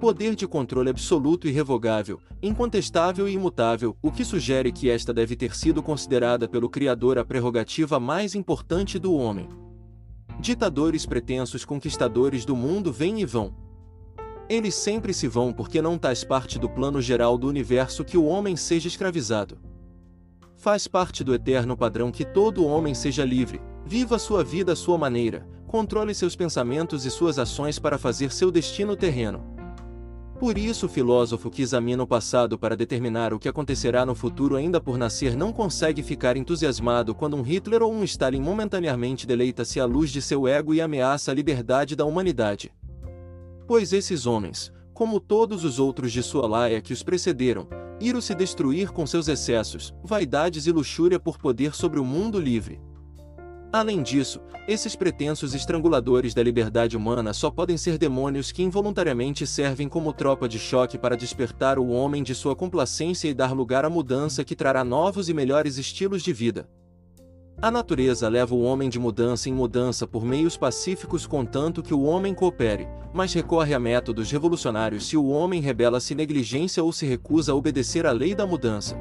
Poder 0.00 0.34
de 0.34 0.48
controle 0.48 0.88
absoluto 0.88 1.46
e 1.46 1.50
irrevogável, 1.50 2.18
incontestável 2.42 3.28
e 3.28 3.32
imutável, 3.34 3.94
o 4.00 4.10
que 4.10 4.24
sugere 4.24 4.72
que 4.72 4.88
esta 4.88 5.12
deve 5.12 5.36
ter 5.36 5.54
sido 5.54 5.82
considerada 5.82 6.48
pelo 6.48 6.70
Criador 6.70 7.18
a 7.18 7.26
prerrogativa 7.26 8.00
mais 8.00 8.34
importante 8.34 8.98
do 8.98 9.12
homem. 9.12 9.46
Ditadores 10.40 11.04
pretensos 11.04 11.62
conquistadores 11.62 12.46
do 12.46 12.56
mundo 12.56 12.90
vêm 12.90 13.20
e 13.20 13.26
vão, 13.26 13.54
eles 14.48 14.74
sempre 14.74 15.14
se 15.14 15.26
vão 15.26 15.52
porque 15.52 15.80
não 15.80 15.98
faz 15.98 16.22
parte 16.22 16.58
do 16.58 16.68
plano 16.68 17.00
geral 17.00 17.38
do 17.38 17.48
universo 17.48 18.04
que 18.04 18.18
o 18.18 18.24
homem 18.24 18.56
seja 18.56 18.88
escravizado. 18.88 19.58
Faz 20.56 20.86
parte 20.86 21.22
do 21.24 21.34
eterno 21.34 21.76
padrão 21.76 22.10
que 22.10 22.24
todo 22.24 22.66
homem 22.66 22.94
seja 22.94 23.24
livre, 23.24 23.60
viva 23.84 24.18
sua 24.18 24.42
vida 24.42 24.72
à 24.72 24.76
sua 24.76 24.96
maneira, 24.96 25.46
controle 25.66 26.14
seus 26.14 26.36
pensamentos 26.36 27.04
e 27.04 27.10
suas 27.10 27.38
ações 27.38 27.78
para 27.78 27.98
fazer 27.98 28.32
seu 28.32 28.50
destino 28.50 28.96
terreno. 28.96 29.54
Por 30.38 30.58
isso, 30.58 30.86
o 30.86 30.88
filósofo 30.88 31.48
que 31.48 31.62
examina 31.62 32.02
o 32.02 32.06
passado 32.06 32.58
para 32.58 32.76
determinar 32.76 33.32
o 33.32 33.38
que 33.38 33.48
acontecerá 33.48 34.04
no 34.04 34.14
futuro 34.14 34.56
ainda 34.56 34.80
por 34.80 34.98
nascer 34.98 35.36
não 35.36 35.52
consegue 35.52 36.02
ficar 36.02 36.36
entusiasmado 36.36 37.14
quando 37.14 37.36
um 37.36 37.42
Hitler 37.42 37.82
ou 37.82 37.92
um 37.92 38.02
Stalin 38.04 38.40
momentaneamente 38.40 39.26
deleita-se 39.26 39.78
à 39.80 39.84
luz 39.84 40.10
de 40.10 40.20
seu 40.20 40.46
ego 40.46 40.74
e 40.74 40.80
ameaça 40.80 41.30
a 41.30 41.34
liberdade 41.34 41.94
da 41.94 42.04
humanidade. 42.04 42.72
Pois 43.66 43.94
esses 43.94 44.26
homens, 44.26 44.70
como 44.92 45.18
todos 45.18 45.64
os 45.64 45.78
outros 45.78 46.12
de 46.12 46.22
sua 46.22 46.46
laia 46.46 46.82
que 46.82 46.92
os 46.92 47.02
precederam, 47.02 47.66
iram 47.98 48.20
se 48.20 48.34
destruir 48.34 48.92
com 48.92 49.06
seus 49.06 49.26
excessos, 49.26 49.94
vaidades 50.02 50.66
e 50.66 50.72
luxúria 50.72 51.18
por 51.18 51.38
poder 51.38 51.74
sobre 51.74 51.98
o 51.98 52.04
mundo 52.04 52.38
livre. 52.38 52.80
Além 53.72 54.02
disso, 54.02 54.40
esses 54.68 54.94
pretensos 54.94 55.54
estranguladores 55.54 56.32
da 56.32 56.42
liberdade 56.42 56.96
humana 56.96 57.32
só 57.32 57.50
podem 57.50 57.76
ser 57.76 57.98
demônios 57.98 58.52
que 58.52 58.62
involuntariamente 58.62 59.46
servem 59.46 59.88
como 59.88 60.12
tropa 60.12 60.48
de 60.48 60.58
choque 60.58 60.96
para 60.96 61.16
despertar 61.16 61.78
o 61.78 61.88
homem 61.88 62.22
de 62.22 62.34
sua 62.34 62.54
complacência 62.54 63.28
e 63.28 63.34
dar 63.34 63.52
lugar 63.52 63.84
à 63.84 63.90
mudança 63.90 64.44
que 64.44 64.54
trará 64.54 64.84
novos 64.84 65.28
e 65.28 65.34
melhores 65.34 65.76
estilos 65.76 66.22
de 66.22 66.32
vida. 66.32 66.68
A 67.62 67.70
natureza 67.70 68.28
leva 68.28 68.54
o 68.54 68.62
homem 68.62 68.88
de 68.90 68.98
mudança 68.98 69.48
em 69.48 69.52
mudança 69.52 70.06
por 70.06 70.24
meios 70.24 70.56
pacíficos 70.56 71.26
contanto 71.26 71.82
que 71.82 71.94
o 71.94 72.02
homem 72.02 72.34
coopere, 72.34 72.86
mas 73.12 73.32
recorre 73.32 73.72
a 73.72 73.78
métodos 73.78 74.30
revolucionários 74.30 75.06
se 75.06 75.16
o 75.16 75.28
homem 75.28 75.60
rebela-se 75.60 76.14
negligência 76.14 76.82
ou 76.82 76.92
se 76.92 77.06
recusa 77.06 77.52
a 77.52 77.54
obedecer 77.54 78.06
à 78.06 78.12
lei 78.12 78.34
da 78.34 78.46
mudança. 78.46 78.96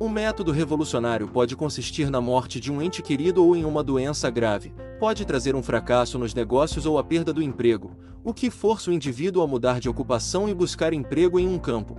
O 0.00 0.08
método 0.08 0.50
revolucionário 0.50 1.28
pode 1.28 1.54
consistir 1.54 2.10
na 2.10 2.20
morte 2.20 2.58
de 2.58 2.72
um 2.72 2.80
ente 2.80 3.02
querido 3.02 3.44
ou 3.44 3.54
em 3.54 3.64
uma 3.64 3.84
doença 3.84 4.30
grave, 4.30 4.72
pode 4.98 5.24
trazer 5.26 5.54
um 5.54 5.62
fracasso 5.62 6.18
nos 6.18 6.34
negócios 6.34 6.86
ou 6.86 6.98
a 6.98 7.04
perda 7.04 7.32
do 7.32 7.42
emprego, 7.42 7.94
o 8.24 8.32
que 8.32 8.50
força 8.50 8.90
o 8.90 8.94
indivíduo 8.94 9.42
a 9.42 9.46
mudar 9.46 9.78
de 9.78 9.88
ocupação 9.88 10.48
e 10.48 10.54
buscar 10.54 10.92
emprego 10.92 11.38
em 11.38 11.46
um 11.46 11.58
campo 11.58 11.98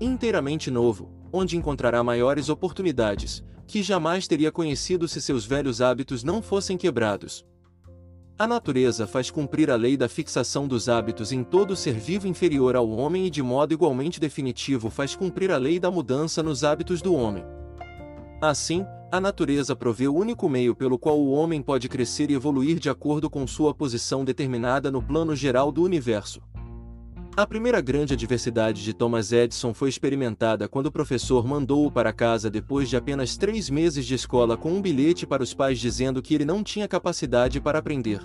inteiramente 0.00 0.70
novo, 0.70 1.10
onde 1.30 1.56
encontrará 1.56 2.02
maiores 2.02 2.48
oportunidades, 2.48 3.44
que 3.70 3.84
jamais 3.84 4.26
teria 4.26 4.50
conhecido 4.50 5.06
se 5.06 5.20
seus 5.20 5.46
velhos 5.46 5.80
hábitos 5.80 6.24
não 6.24 6.42
fossem 6.42 6.76
quebrados. 6.76 7.46
A 8.36 8.44
natureza 8.44 9.06
faz 9.06 9.30
cumprir 9.30 9.70
a 9.70 9.76
lei 9.76 9.96
da 9.96 10.08
fixação 10.08 10.66
dos 10.66 10.88
hábitos 10.88 11.30
em 11.30 11.44
todo 11.44 11.76
ser 11.76 11.94
vivo 11.94 12.26
inferior 12.26 12.74
ao 12.74 12.90
homem 12.90 13.26
e 13.26 13.30
de 13.30 13.42
modo 13.42 13.72
igualmente 13.72 14.18
definitivo 14.18 14.90
faz 14.90 15.14
cumprir 15.14 15.52
a 15.52 15.56
lei 15.56 15.78
da 15.78 15.88
mudança 15.90 16.42
nos 16.42 16.64
hábitos 16.64 17.00
do 17.00 17.14
homem. 17.14 17.44
Assim, 18.42 18.84
a 19.12 19.20
natureza 19.20 19.76
provê 19.76 20.08
o 20.08 20.14
único 20.14 20.48
meio 20.48 20.74
pelo 20.74 20.98
qual 20.98 21.20
o 21.20 21.30
homem 21.30 21.62
pode 21.62 21.88
crescer 21.88 22.28
e 22.30 22.34
evoluir 22.34 22.80
de 22.80 22.90
acordo 22.90 23.30
com 23.30 23.46
sua 23.46 23.72
posição 23.72 24.24
determinada 24.24 24.90
no 24.90 25.00
plano 25.00 25.36
geral 25.36 25.70
do 25.70 25.82
universo. 25.82 26.40
A 27.40 27.46
primeira 27.46 27.80
grande 27.80 28.12
adversidade 28.12 28.84
de 28.84 28.92
Thomas 28.92 29.32
Edison 29.32 29.72
foi 29.72 29.88
experimentada 29.88 30.68
quando 30.68 30.88
o 30.88 30.92
professor 30.92 31.46
mandou-o 31.46 31.90
para 31.90 32.12
casa 32.12 32.50
depois 32.50 32.86
de 32.86 32.98
apenas 32.98 33.34
três 33.38 33.70
meses 33.70 34.04
de 34.04 34.14
escola 34.14 34.58
com 34.58 34.70
um 34.70 34.82
bilhete 34.82 35.26
para 35.26 35.42
os 35.42 35.54
pais 35.54 35.80
dizendo 35.80 36.20
que 36.20 36.34
ele 36.34 36.44
não 36.44 36.62
tinha 36.62 36.86
capacidade 36.86 37.58
para 37.58 37.78
aprender. 37.78 38.20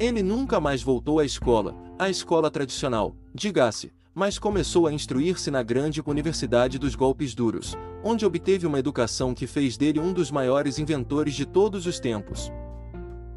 Ele 0.00 0.22
nunca 0.22 0.58
mais 0.58 0.82
voltou 0.82 1.18
à 1.18 1.24
escola, 1.26 1.76
à 1.98 2.08
escola 2.08 2.50
tradicional, 2.50 3.14
diga-se, 3.34 3.92
mas 4.14 4.38
começou 4.38 4.86
a 4.86 4.92
instruir-se 4.94 5.50
na 5.50 5.62
grande 5.62 6.02
Universidade 6.06 6.78
dos 6.78 6.94
Golpes 6.94 7.34
Duros, 7.34 7.76
onde 8.02 8.24
obteve 8.24 8.66
uma 8.66 8.78
educação 8.78 9.34
que 9.34 9.46
fez 9.46 9.76
dele 9.76 10.00
um 10.00 10.14
dos 10.14 10.30
maiores 10.30 10.78
inventores 10.78 11.34
de 11.34 11.44
todos 11.44 11.86
os 11.86 12.00
tempos. 12.00 12.50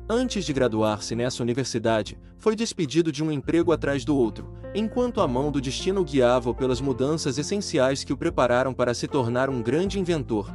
Antes 0.10 0.46
de 0.46 0.54
graduar-se 0.54 1.16
nessa 1.16 1.44
universidade, 1.44 2.18
foi 2.38 2.56
despedido 2.56 3.12
de 3.12 3.22
um 3.22 3.30
emprego 3.30 3.74
atrás 3.74 4.06
do 4.06 4.16
outro, 4.16 4.54
enquanto 4.74 5.20
a 5.20 5.28
mão 5.28 5.52
do 5.52 5.60
destino 5.60 6.02
guiava-o 6.02 6.56
pelas 6.56 6.80
mudanças 6.80 7.38
essenciais 7.38 8.06
que 8.06 8.14
o 8.14 8.18
prepararam 8.18 8.74
para 8.74 8.94
se 8.94 9.06
tornar 9.06 9.50
um 9.50 9.62
grande 9.62 10.00
inventor. 10.00 10.50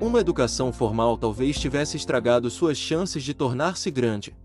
Uma 0.00 0.18
educação 0.18 0.72
formal 0.72 1.16
talvez 1.16 1.56
tivesse 1.60 1.96
estragado 1.96 2.50
suas 2.50 2.76
chances 2.76 3.22
de 3.22 3.32
tornar-se 3.32 3.88
grande. 3.88 4.36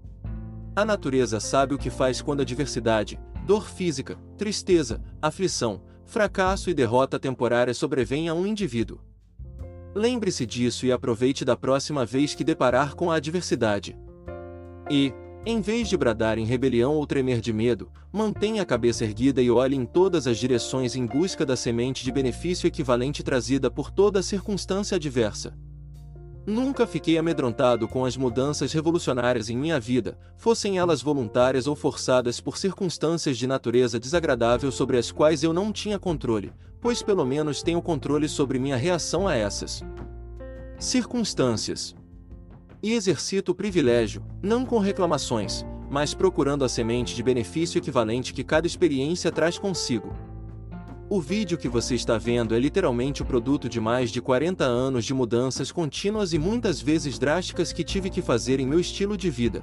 A 0.75 0.85
natureza 0.85 1.39
sabe 1.39 1.73
o 1.73 1.77
que 1.79 1.89
faz 1.89 2.21
quando 2.21 2.41
a 2.41 2.43
adversidade, 2.43 3.19
dor 3.47 3.67
física, 3.67 4.19
tristeza, 4.37 5.01
aflição, 5.19 5.81
fracasso 6.05 6.69
e 6.69 6.75
derrota 6.75 7.19
temporária 7.19 7.73
sobrevêm 7.73 8.29
a 8.29 8.35
um 8.35 8.45
indivíduo. 8.45 8.99
Lembre-se 9.95 10.45
disso 10.45 10.85
e 10.85 10.91
aproveite 10.91 11.43
da 11.43 11.57
próxima 11.57 12.05
vez 12.05 12.35
que 12.35 12.43
deparar 12.43 12.93
com 12.93 13.09
a 13.09 13.15
adversidade. 13.15 13.97
E, 14.93 15.13
em 15.45 15.61
vez 15.61 15.87
de 15.87 15.95
bradar 15.95 16.37
em 16.37 16.43
rebelião 16.43 16.95
ou 16.95 17.07
tremer 17.07 17.39
de 17.39 17.53
medo, 17.53 17.89
mantenha 18.11 18.61
a 18.61 18.65
cabeça 18.65 19.05
erguida 19.05 19.41
e 19.41 19.49
olhe 19.49 19.73
em 19.73 19.85
todas 19.85 20.27
as 20.27 20.37
direções 20.37 20.97
em 20.97 21.05
busca 21.05 21.45
da 21.45 21.55
semente 21.55 22.03
de 22.03 22.11
benefício 22.11 22.67
equivalente 22.67 23.23
trazida 23.23 23.71
por 23.71 23.89
toda 23.89 24.21
circunstância 24.21 24.97
adversa. 24.97 25.57
Nunca 26.45 26.85
fiquei 26.85 27.17
amedrontado 27.17 27.87
com 27.87 28.03
as 28.03 28.17
mudanças 28.17 28.73
revolucionárias 28.73 29.49
em 29.49 29.55
minha 29.55 29.79
vida, 29.79 30.17
fossem 30.37 30.77
elas 30.77 31.01
voluntárias 31.01 31.67
ou 31.67 31.75
forçadas 31.75 32.41
por 32.41 32.57
circunstâncias 32.57 33.37
de 33.37 33.47
natureza 33.47 33.97
desagradável 33.97 34.73
sobre 34.73 34.97
as 34.97 35.09
quais 35.09 35.41
eu 35.41 35.53
não 35.53 35.71
tinha 35.71 35.97
controle, 35.97 36.51
pois 36.81 37.01
pelo 37.01 37.25
menos 37.25 37.63
tenho 37.63 37.81
controle 37.81 38.27
sobre 38.27 38.59
minha 38.59 38.75
reação 38.75 39.25
a 39.25 39.35
essas 39.35 39.81
circunstâncias 40.77 41.95
e 42.81 42.93
exercito 42.93 43.51
o 43.51 43.55
privilégio, 43.55 44.23
não 44.41 44.65
com 44.65 44.79
reclamações, 44.79 45.65
mas 45.89 46.13
procurando 46.13 46.63
a 46.63 46.69
semente 46.69 47.15
de 47.15 47.21
benefício 47.21 47.77
equivalente 47.77 48.33
que 48.33 48.43
cada 48.43 48.65
experiência 48.65 49.31
traz 49.31 49.59
consigo. 49.59 50.13
O 51.09 51.19
vídeo 51.19 51.57
que 51.57 51.67
você 51.67 51.93
está 51.93 52.17
vendo 52.17 52.55
é 52.55 52.59
literalmente 52.59 53.21
o 53.21 53.25
produto 53.25 53.67
de 53.67 53.81
mais 53.81 54.09
de 54.09 54.21
40 54.21 54.63
anos 54.63 55.03
de 55.03 55.13
mudanças 55.13 55.69
contínuas 55.69 56.31
e 56.31 56.39
muitas 56.39 56.79
vezes 56.79 57.19
drásticas 57.19 57.73
que 57.73 57.83
tive 57.83 58.09
que 58.09 58.21
fazer 58.21 58.61
em 58.61 58.65
meu 58.65 58.79
estilo 58.79 59.17
de 59.17 59.29
vida. 59.29 59.61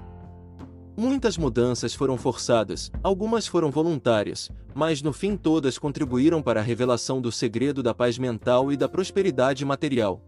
Muitas 0.95 1.39
mudanças 1.39 1.95
foram 1.95 2.19
forçadas, 2.19 2.91
algumas 3.03 3.47
foram 3.47 3.71
voluntárias, 3.71 4.51
mas 4.75 5.01
no 5.01 5.13
fim 5.13 5.37
todas 5.37 5.79
contribuíram 5.79 6.43
para 6.43 6.61
a 6.61 6.63
revelação 6.63 7.21
do 7.21 7.33
segredo 7.33 7.83
da 7.83 7.95
paz 7.95 8.19
mental 8.19 8.71
e 8.71 8.77
da 8.77 8.89
prosperidade 8.89 9.65
material. 9.65 10.28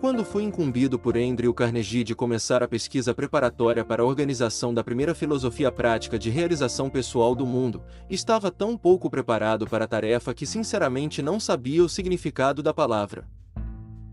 Quando 0.00 0.24
fui 0.24 0.44
incumbido 0.44 0.96
por 0.96 1.18
Andrew 1.18 1.52
Carnegie 1.52 2.04
de 2.04 2.14
começar 2.14 2.62
a 2.62 2.68
pesquisa 2.68 3.12
preparatória 3.12 3.84
para 3.84 4.00
a 4.00 4.06
organização 4.06 4.72
da 4.72 4.84
primeira 4.84 5.12
filosofia 5.12 5.72
prática 5.72 6.16
de 6.16 6.30
realização 6.30 6.88
pessoal 6.88 7.34
do 7.34 7.44
mundo, 7.44 7.82
estava 8.08 8.48
tão 8.48 8.76
pouco 8.76 9.10
preparado 9.10 9.66
para 9.66 9.86
a 9.86 9.88
tarefa 9.88 10.32
que 10.32 10.46
sinceramente 10.46 11.20
não 11.20 11.40
sabia 11.40 11.82
o 11.82 11.88
significado 11.88 12.62
da 12.62 12.72
palavra. 12.72 13.26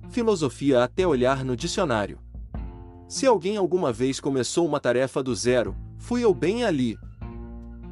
Filosofia 0.10 0.84
até 0.84 1.06
olhar 1.06 1.46
no 1.46 1.56
dicionário. 1.56 2.18
Se 3.08 3.27
alguém 3.27 3.56
alguma 3.56 3.94
vez 3.94 4.20
começou 4.20 4.65
uma 4.65 4.80
tarefa 4.80 5.22
do 5.22 5.36
zero, 5.36 5.75
fui 6.00 6.24
eu 6.25 6.34
bem 6.34 6.63
ali. 6.63 6.98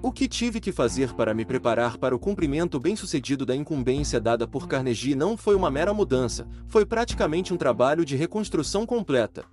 O 0.06 0.12
que 0.12 0.28
tive 0.28 0.60
que 0.60 0.74
fazer 0.74 1.14
para 1.14 1.34
me 1.34 1.46
preparar 1.46 1.98
para 1.98 2.14
o 2.14 2.20
cumprimento 2.20 2.78
bem-sucedido 2.78 3.46
da 3.46 3.56
incumbência 3.56 4.20
dada 4.20 4.46
por 4.46 4.68
Carnegie 4.68 5.16
não 5.16 5.38
foi 5.38 5.56
uma 5.56 5.72
mera 5.72 5.94
mudança, 5.94 6.46
foi 6.68 6.86
praticamente 6.86 7.54
um 7.54 7.58
trabalho 7.58 8.04
de 8.04 8.18
reconstrução 8.18 8.86
completa. 8.86 9.46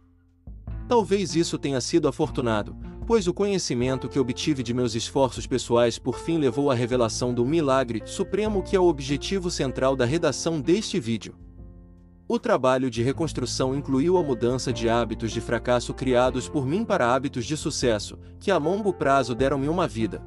Talvez 0.88 1.36
isso 1.36 1.56
tenha 1.56 1.80
sido 1.80 2.08
afortunado, 2.08 2.76
pois 3.06 3.28
o 3.28 3.32
conhecimento 3.32 4.08
que 4.08 4.18
obtive 4.18 4.64
de 4.64 4.74
meus 4.74 4.96
esforços 4.96 5.46
pessoais 5.46 6.00
por 6.00 6.18
fim 6.18 6.36
levou 6.36 6.68
à 6.68 6.74
revelação 6.74 7.32
do 7.32 7.44
milagre 7.44 8.02
supremo 8.04 8.60
que 8.60 8.74
é 8.74 8.80
o 8.80 8.88
objetivo 8.88 9.52
central 9.52 9.94
da 9.94 10.04
redação 10.04 10.60
deste 10.60 10.98
vídeo. 10.98 11.36
O 12.26 12.40
trabalho 12.40 12.90
de 12.90 13.04
reconstrução 13.04 13.72
incluiu 13.72 14.18
a 14.18 14.22
mudança 14.22 14.72
de 14.72 14.88
hábitos 14.88 15.30
de 15.30 15.40
fracasso 15.40 15.94
criados 15.94 16.48
por 16.48 16.66
mim 16.66 16.84
para 16.84 17.14
hábitos 17.14 17.46
de 17.46 17.56
sucesso, 17.56 18.18
que 18.40 18.50
a 18.50 18.58
longo 18.58 18.92
prazo 18.92 19.32
deram-me 19.32 19.68
uma 19.68 19.86
vida 19.86 20.20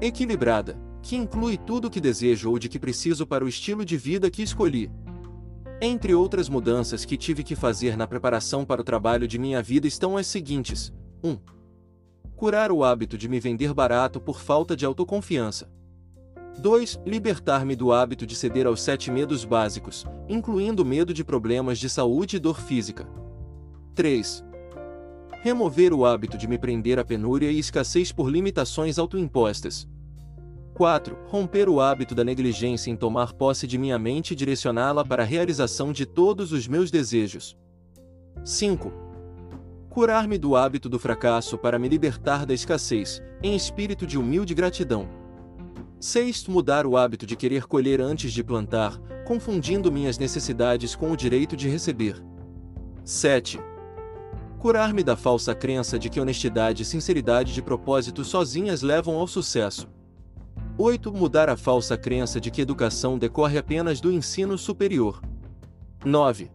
equilibrada, 0.00 0.78
que 1.02 1.16
inclui 1.16 1.56
tudo 1.56 1.88
o 1.88 1.90
que 1.90 2.00
desejo 2.00 2.50
ou 2.50 2.58
de 2.58 2.68
que 2.68 2.78
preciso 2.78 3.26
para 3.26 3.44
o 3.44 3.48
estilo 3.48 3.84
de 3.84 3.96
vida 3.96 4.30
que 4.30 4.42
escolhi. 4.42 4.90
Entre 5.80 6.14
outras 6.14 6.48
mudanças 6.48 7.04
que 7.04 7.16
tive 7.16 7.42
que 7.42 7.56
fazer 7.56 7.96
na 7.96 8.06
preparação 8.06 8.64
para 8.64 8.80
o 8.80 8.84
trabalho 8.84 9.28
de 9.28 9.38
minha 9.38 9.62
vida 9.62 9.86
estão 9.86 10.16
as 10.16 10.26
seguintes: 10.26 10.92
1 11.22 11.54
curar 12.36 12.72
o 12.72 12.84
hábito 12.84 13.16
de 13.16 13.28
me 13.28 13.40
vender 13.40 13.72
barato 13.72 14.20
por 14.20 14.40
falta 14.40 14.76
de 14.76 14.84
autoconfiança. 14.84 15.70
2. 16.58 17.00
Libertar-me 17.04 17.74
do 17.74 17.92
hábito 17.92 18.26
de 18.26 18.36
ceder 18.36 18.66
aos 18.66 18.82
sete 18.82 19.10
medos 19.10 19.44
básicos, 19.44 20.06
incluindo 20.28 20.84
medo 20.84 21.12
de 21.12 21.24
problemas 21.24 21.78
de 21.78 21.88
saúde 21.88 22.36
e 22.36 22.38
dor 22.38 22.60
física. 22.60 23.08
3. 23.94 24.43
Remover 25.44 25.92
o 25.92 26.06
hábito 26.06 26.38
de 26.38 26.48
me 26.48 26.56
prender 26.56 26.98
à 26.98 27.04
penúria 27.04 27.52
e 27.52 27.58
escassez 27.58 28.10
por 28.10 28.30
limitações 28.30 28.98
autoimpostas. 28.98 29.86
4. 30.72 31.18
Romper 31.26 31.68
o 31.68 31.82
hábito 31.82 32.14
da 32.14 32.24
negligência 32.24 32.90
em 32.90 32.96
tomar 32.96 33.34
posse 33.34 33.66
de 33.66 33.76
minha 33.76 33.98
mente 33.98 34.30
e 34.30 34.34
direcioná-la 34.34 35.04
para 35.04 35.22
a 35.22 35.26
realização 35.26 35.92
de 35.92 36.06
todos 36.06 36.50
os 36.50 36.66
meus 36.66 36.90
desejos. 36.90 37.54
5 38.42 38.90
curar-me 39.90 40.38
do 40.38 40.56
hábito 40.56 40.88
do 40.88 40.98
fracasso 40.98 41.58
para 41.58 41.78
me 41.78 41.90
libertar 41.90 42.46
da 42.46 42.54
escassez, 42.54 43.22
em 43.42 43.54
espírito 43.54 44.06
de 44.06 44.18
humilde 44.18 44.54
gratidão. 44.54 45.06
6. 46.00 46.48
Mudar 46.48 46.86
o 46.86 46.96
hábito 46.96 47.26
de 47.26 47.36
querer 47.36 47.66
colher 47.66 48.00
antes 48.00 48.32
de 48.32 48.42
plantar, 48.42 48.98
confundindo 49.26 49.92
minhas 49.92 50.16
necessidades 50.16 50.96
com 50.96 51.12
o 51.12 51.16
direito 51.16 51.54
de 51.54 51.68
receber. 51.68 52.16
7. 53.04 53.73
Curar-me 54.64 55.04
da 55.04 55.14
falsa 55.14 55.54
crença 55.54 55.98
de 55.98 56.08
que 56.08 56.18
honestidade 56.18 56.84
e 56.84 56.86
sinceridade 56.86 57.52
de 57.52 57.60
propósito 57.60 58.24
sozinhas 58.24 58.80
levam 58.80 59.16
ao 59.16 59.26
sucesso. 59.26 59.86
8. 60.78 61.12
Mudar 61.12 61.50
a 61.50 61.56
falsa 61.58 61.98
crença 61.98 62.40
de 62.40 62.50
que 62.50 62.62
educação 62.62 63.18
decorre 63.18 63.58
apenas 63.58 64.00
do 64.00 64.10
ensino 64.10 64.56
superior. 64.56 65.20
9. 66.02 66.50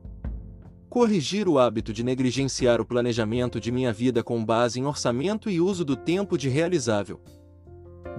Corrigir 0.90 1.48
o 1.48 1.60
hábito 1.60 1.94
de 1.94 2.04
negligenciar 2.04 2.82
o 2.82 2.86
planejamento 2.86 3.60
de 3.60 3.72
minha 3.72 3.94
vida 3.94 4.24
com 4.24 4.44
base 4.44 4.80
em 4.80 4.88
orçamento 4.88 5.48
e 5.48 5.62
uso 5.62 5.86
do 5.86 5.96
tempo 5.96 6.36
de 6.36 6.50
realizável. 6.50 7.22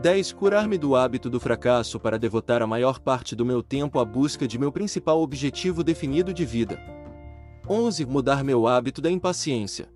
10. 0.01 0.33
Curar-me 0.35 0.79
do 0.79 0.95
hábito 0.95 1.29
do 1.29 1.41
fracasso 1.41 1.99
para 1.99 2.17
devotar 2.17 2.63
a 2.63 2.67
maior 2.67 3.01
parte 3.01 3.35
do 3.35 3.45
meu 3.45 3.61
tempo 3.61 3.99
à 3.99 4.05
busca 4.05 4.47
de 4.47 4.57
meu 4.57 4.71
principal 4.71 5.21
objetivo 5.21 5.83
definido 5.83 6.33
de 6.33 6.45
vida. 6.45 7.00
11. 7.73 8.05
Mudar 8.05 8.43
meu 8.43 8.67
hábito 8.67 9.01
da 9.01 9.09
impaciência. 9.09 9.89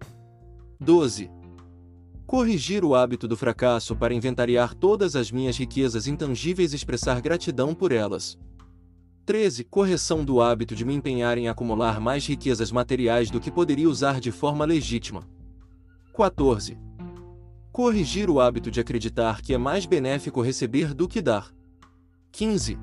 12. 0.78 1.28
Corrigir 2.24 2.84
o 2.84 2.94
hábito 2.94 3.26
do 3.26 3.37
fracasso 3.37 3.96
para 3.96 4.14
inventariar 4.14 4.76
todas 4.76 5.16
as 5.16 5.32
minhas 5.32 5.56
riquezas 5.56 6.06
intangíveis 6.06 6.72
e 6.72 6.76
expressar 6.76 7.20
gratidão 7.20 7.74
por 7.74 7.90
elas. 7.90 8.38
13. 9.26 9.64
Correção 9.64 10.24
do 10.24 10.40
hábito 10.40 10.76
de 10.76 10.84
me 10.84 10.94
empenhar 10.94 11.37
em 11.37 11.48
acumular 11.48 11.98
mais 11.98 12.24
riquezas 12.24 12.70
materiais 12.70 13.28
do 13.28 13.40
que 13.40 13.50
poderia 13.50 13.90
usar 13.90 14.20
de 14.20 14.30
forma 14.30 14.64
legítima. 14.64 15.28
14. 16.16 16.78
Corrigir 17.72 18.30
o 18.30 18.38
hábito 18.38 18.70
de 18.70 18.78
acreditar 18.78 19.42
que 19.42 19.52
é 19.52 19.58
mais 19.58 19.84
benéfico 19.84 20.40
receber 20.40 20.94
do 20.94 21.08
que 21.08 21.20
dar. 21.20 21.52
15. 22.30 22.78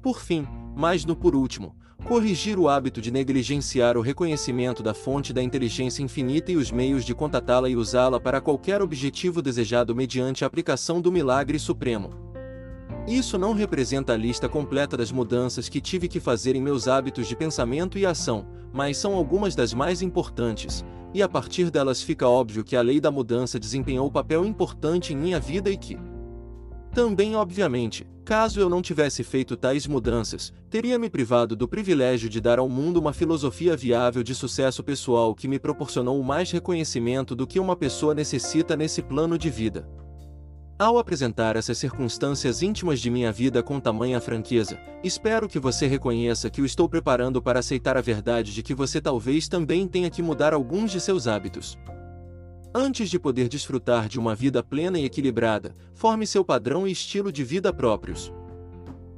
Por 0.00 0.22
fim, 0.22 0.46
mas 0.74 1.04
no 1.04 1.14
por 1.14 1.36
último, 1.36 1.76
corrigir 2.04 2.58
o 2.58 2.68
hábito 2.68 3.00
de 3.00 3.10
negligenciar 3.10 3.96
o 3.96 4.00
reconhecimento 4.00 4.82
da 4.82 4.94
fonte 4.94 5.32
da 5.32 5.42
inteligência 5.42 6.02
infinita 6.02 6.50
e 6.50 6.56
os 6.56 6.70
meios 6.70 7.04
de 7.04 7.14
contatá-la 7.14 7.68
e 7.68 7.76
usá-la 7.76 8.18
para 8.18 8.40
qualquer 8.40 8.82
objetivo 8.82 9.40
desejado 9.40 9.94
mediante 9.94 10.44
a 10.44 10.46
aplicação 10.46 11.00
do 11.00 11.12
milagre 11.12 11.58
supremo. 11.58 12.10
Isso 13.06 13.38
não 13.38 13.54
representa 13.54 14.12
a 14.12 14.16
lista 14.16 14.48
completa 14.48 14.96
das 14.96 15.10
mudanças 15.10 15.68
que 15.68 15.80
tive 15.80 16.08
que 16.08 16.20
fazer 16.20 16.54
em 16.54 16.62
meus 16.62 16.86
hábitos 16.86 17.26
de 17.26 17.34
pensamento 17.34 17.98
e 17.98 18.04
ação, 18.04 18.46
mas 18.72 18.96
são 18.96 19.14
algumas 19.14 19.54
das 19.54 19.72
mais 19.72 20.02
importantes, 20.02 20.84
e 21.12 21.22
a 21.22 21.28
partir 21.28 21.70
delas 21.70 22.02
fica 22.02 22.28
óbvio 22.28 22.62
que 22.62 22.76
a 22.76 22.82
lei 22.82 23.00
da 23.00 23.10
mudança 23.10 23.58
desempenhou 23.58 24.10
papel 24.10 24.44
importante 24.44 25.12
em 25.12 25.16
minha 25.16 25.40
vida 25.40 25.70
e 25.70 25.76
que. 25.76 25.98
Também, 26.92 27.36
obviamente, 27.36 28.04
caso 28.24 28.60
eu 28.60 28.68
não 28.68 28.82
tivesse 28.82 29.22
feito 29.22 29.56
tais 29.56 29.86
mudanças, 29.86 30.52
teria 30.68 30.98
me 30.98 31.08
privado 31.08 31.54
do 31.54 31.68
privilégio 31.68 32.28
de 32.28 32.40
dar 32.40 32.58
ao 32.58 32.68
mundo 32.68 32.98
uma 32.98 33.12
filosofia 33.12 33.76
viável 33.76 34.24
de 34.24 34.34
sucesso 34.34 34.82
pessoal 34.82 35.34
que 35.34 35.46
me 35.46 35.58
proporcionou 35.58 36.20
mais 36.22 36.50
reconhecimento 36.50 37.36
do 37.36 37.46
que 37.46 37.60
uma 37.60 37.76
pessoa 37.76 38.14
necessita 38.14 38.76
nesse 38.76 39.02
plano 39.02 39.38
de 39.38 39.48
vida. 39.48 39.88
Ao 40.80 40.98
apresentar 40.98 41.56
essas 41.56 41.76
circunstâncias 41.76 42.62
íntimas 42.62 43.00
de 43.00 43.10
minha 43.10 43.30
vida 43.30 43.62
com 43.62 43.78
tamanha 43.78 44.18
franqueza, 44.18 44.80
espero 45.04 45.46
que 45.46 45.58
você 45.58 45.86
reconheça 45.86 46.48
que 46.48 46.62
o 46.62 46.64
estou 46.64 46.88
preparando 46.88 47.40
para 47.40 47.60
aceitar 47.60 47.98
a 47.98 48.00
verdade 48.00 48.52
de 48.54 48.62
que 48.62 48.74
você 48.74 49.00
talvez 49.00 49.46
também 49.46 49.86
tenha 49.86 50.08
que 50.08 50.22
mudar 50.22 50.54
alguns 50.54 50.90
de 50.90 50.98
seus 50.98 51.26
hábitos. 51.26 51.78
Antes 52.72 53.10
de 53.10 53.18
poder 53.18 53.48
desfrutar 53.48 54.08
de 54.08 54.16
uma 54.16 54.32
vida 54.32 54.62
plena 54.62 54.96
e 54.96 55.04
equilibrada, 55.04 55.74
forme 55.92 56.24
seu 56.24 56.44
padrão 56.44 56.86
e 56.86 56.92
estilo 56.92 57.32
de 57.32 57.42
vida 57.42 57.72
próprios. 57.72 58.32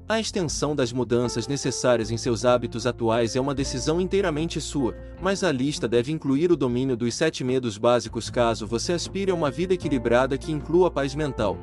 A 0.08 0.18
extensão 0.18 0.74
das 0.74 0.90
mudanças 0.90 1.46
necessárias 1.46 2.10
em 2.10 2.16
seus 2.16 2.46
hábitos 2.46 2.86
atuais 2.86 3.36
é 3.36 3.40
uma 3.40 3.54
decisão 3.54 4.00
inteiramente 4.00 4.58
sua, 4.58 4.96
mas 5.20 5.44
a 5.44 5.52
lista 5.52 5.86
deve 5.86 6.10
incluir 6.10 6.50
o 6.50 6.56
domínio 6.56 6.96
dos 6.96 7.14
sete 7.14 7.44
medos 7.44 7.76
básicos 7.76 8.30
caso 8.30 8.66
você 8.66 8.94
aspire 8.94 9.30
a 9.30 9.34
uma 9.34 9.50
vida 9.50 9.74
equilibrada 9.74 10.38
que 10.38 10.50
inclua 10.50 10.90
paz 10.90 11.14
mental. 11.14 11.58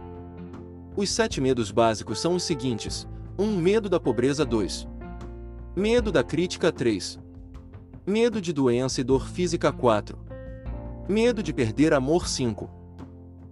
Os 0.95 1.10
sete 1.10 1.41
medos 1.41 1.71
básicos 1.71 2.19
são 2.19 2.36
os 2.36 2.43
seguintes: 2.43 3.08
1. 3.38 3.43
Um, 3.43 3.58
medo 3.58 3.89
da 3.89 3.99
pobreza 3.99 4.45
2. 4.45 4.88
Medo 5.75 6.12
da 6.12 6.23
crítica 6.23 6.71
3. 6.71 7.19
Medo 8.06 8.39
de 8.39 8.54
doença 8.54 9.02
e 9.02 9.04
dor 9.04 9.28
física 9.28 9.71
4. 9.71 10.29
Medo 11.12 11.41
de 11.41 11.52
perder 11.52 11.91
amor 11.91 12.28
5. 12.28 12.69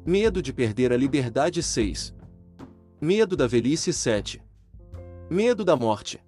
Medo 0.05 0.43
de 0.43 0.53
perder 0.53 0.93
a 0.93 0.95
liberdade 0.95 1.63
6. 1.63 2.13
Medo 3.01 3.35
da 3.35 3.47
velhice 3.47 3.91
7. 3.91 4.39
Medo 5.27 5.65
da 5.65 5.75
morte. 5.75 6.19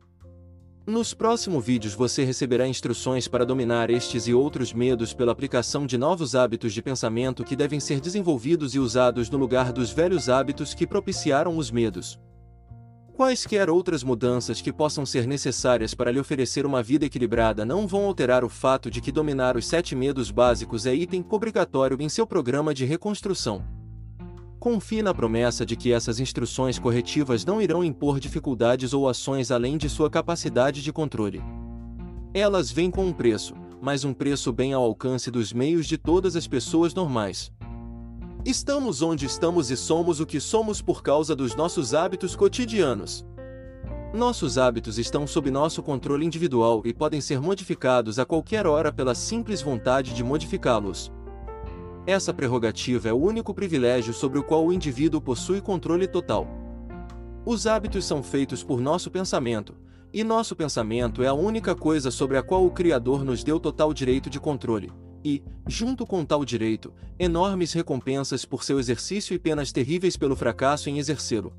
Nos 0.88 1.14
próximos 1.14 1.64
vídeos 1.64 1.94
você 1.94 2.24
receberá 2.24 2.68
instruções 2.68 3.28
para 3.28 3.46
dominar 3.46 3.92
estes 3.92 4.28
e 4.28 4.34
outros 4.34 4.74
medos 4.74 5.14
pela 5.14 5.32
aplicação 5.32 5.86
de 5.86 6.00
novos 6.00 6.34
hábitos 6.34 6.74
de 6.74 6.82
pensamento 6.82 7.44
que 7.44 7.56
devem 7.56 7.80
ser 7.80 8.00
desenvolvidos 8.00 8.74
e 8.74 8.80
usados 8.80 9.30
no 9.30 9.38
lugar 9.38 9.72
dos 9.72 9.92
velhos 9.92 10.30
hábitos 10.30 10.74
que 10.74 10.88
propiciaram 10.88 11.60
os 11.60 11.70
medos. 11.70 12.20
Quaisquer 13.20 13.70
outras 13.70 14.02
mudanças 14.02 14.62
que 14.62 14.72
possam 14.72 15.06
ser 15.06 15.28
necessárias 15.28 15.94
para 15.94 16.10
lhe 16.10 16.22
oferecer 16.22 16.66
uma 16.66 16.82
vida 16.82 17.06
equilibrada 17.06 17.66
não 17.66 17.86
vão 17.86 18.06
alterar 18.06 18.46
o 18.46 18.48
fato 18.48 18.90
de 18.90 19.02
que 19.02 19.12
dominar 19.12 19.58
os 19.58 19.68
sete 19.68 19.94
medos 19.94 20.32
básicos 20.32 20.86
é 20.86 20.96
item 20.96 21.26
obrigatório 21.30 21.98
em 22.00 22.08
seu 22.08 22.26
programa 22.26 22.74
de 22.74 22.86
reconstrução. 22.86 23.62
Confie 24.58 25.02
na 25.02 25.14
promessa 25.14 25.66
de 25.66 25.76
que 25.76 25.92
essas 25.92 26.22
instruções 26.22 26.80
corretivas 26.80 27.44
não 27.44 27.62
irão 27.62 27.84
impor 27.84 28.22
dificuldades 28.22 28.94
ou 28.94 29.06
ações 29.06 29.52
além 29.52 29.78
de 29.78 29.90
sua 29.90 30.10
capacidade 30.10 30.82
de 30.82 30.94
controle. 30.94 31.42
Elas 32.34 32.72
vêm 32.72 32.90
com 32.90 33.06
um 33.06 33.12
preço, 33.12 33.54
mas 33.82 34.06
um 34.06 34.14
preço 34.14 34.54
bem 34.54 34.72
ao 34.72 34.82
alcance 34.82 35.30
dos 35.30 35.52
meios 35.52 35.88
de 35.88 35.98
todas 35.98 36.38
as 36.38 36.48
pessoas 36.48 36.94
normais. 36.94 37.52
Estamos 38.46 39.02
onde 39.02 39.26
estamos 39.26 39.70
e 39.70 39.76
somos 39.76 40.22
o 40.22 40.26
que 40.26 40.40
somos 40.40 40.82
por 40.82 41.04
causa 41.04 41.36
dos 41.36 41.56
nossos 41.56 41.94
hábitos 41.94 42.38
cotidianos. 42.38 43.26
Nossos 44.14 44.58
hábitos 44.58 44.98
estão 44.98 45.28
sob 45.28 45.52
nosso 45.52 45.84
controle 45.84 46.26
individual 46.26 46.82
e 46.86 46.94
podem 46.94 47.20
ser 47.20 47.42
modificados 47.42 48.18
a 48.18 48.26
qualquer 48.26 48.66
hora 48.66 48.94
pela 48.94 49.14
simples 49.14 49.62
vontade 49.62 50.14
de 50.14 50.24
modificá-los. 50.24 51.12
Essa 52.08 52.34
prerrogativa 52.34 53.10
é 53.10 53.14
o 53.14 53.22
único 53.22 53.54
privilégio 53.54 54.14
sobre 54.14 54.40
o 54.40 54.44
qual 54.44 54.66
o 54.66 54.72
indivíduo 54.72 55.20
possui 55.20 55.60
controle 55.60 56.08
total. 56.08 56.48
Os 57.46 57.68
hábitos 57.68 58.06
são 58.06 58.24
feitos 58.24 58.64
por 58.64 58.80
nosso 58.80 59.12
pensamento, 59.12 59.76
e 60.14 60.24
nosso 60.24 60.56
pensamento 60.56 61.22
é 61.22 61.28
a 61.28 61.34
única 61.34 61.76
coisa 61.76 62.10
sobre 62.10 62.38
a 62.38 62.42
qual 62.42 62.66
o 62.66 62.72
Criador 62.72 63.26
nos 63.26 63.44
deu 63.44 63.60
total 63.60 63.94
direito 63.94 64.30
de 64.30 64.40
controle. 64.40 64.90
E, 65.24 65.42
junto 65.68 66.06
com 66.06 66.26
tal 66.26 66.44
direito, 66.46 66.94
enormes 67.18 67.74
recompensas 67.74 68.46
por 68.46 68.64
seu 68.64 68.80
exercício 68.80 69.34
e 69.34 69.40
penas 69.40 69.72
terríveis 69.72 70.18
pelo 70.18 70.36
fracasso 70.36 70.90
em 70.90 70.98
exercê-lo. 70.98 71.54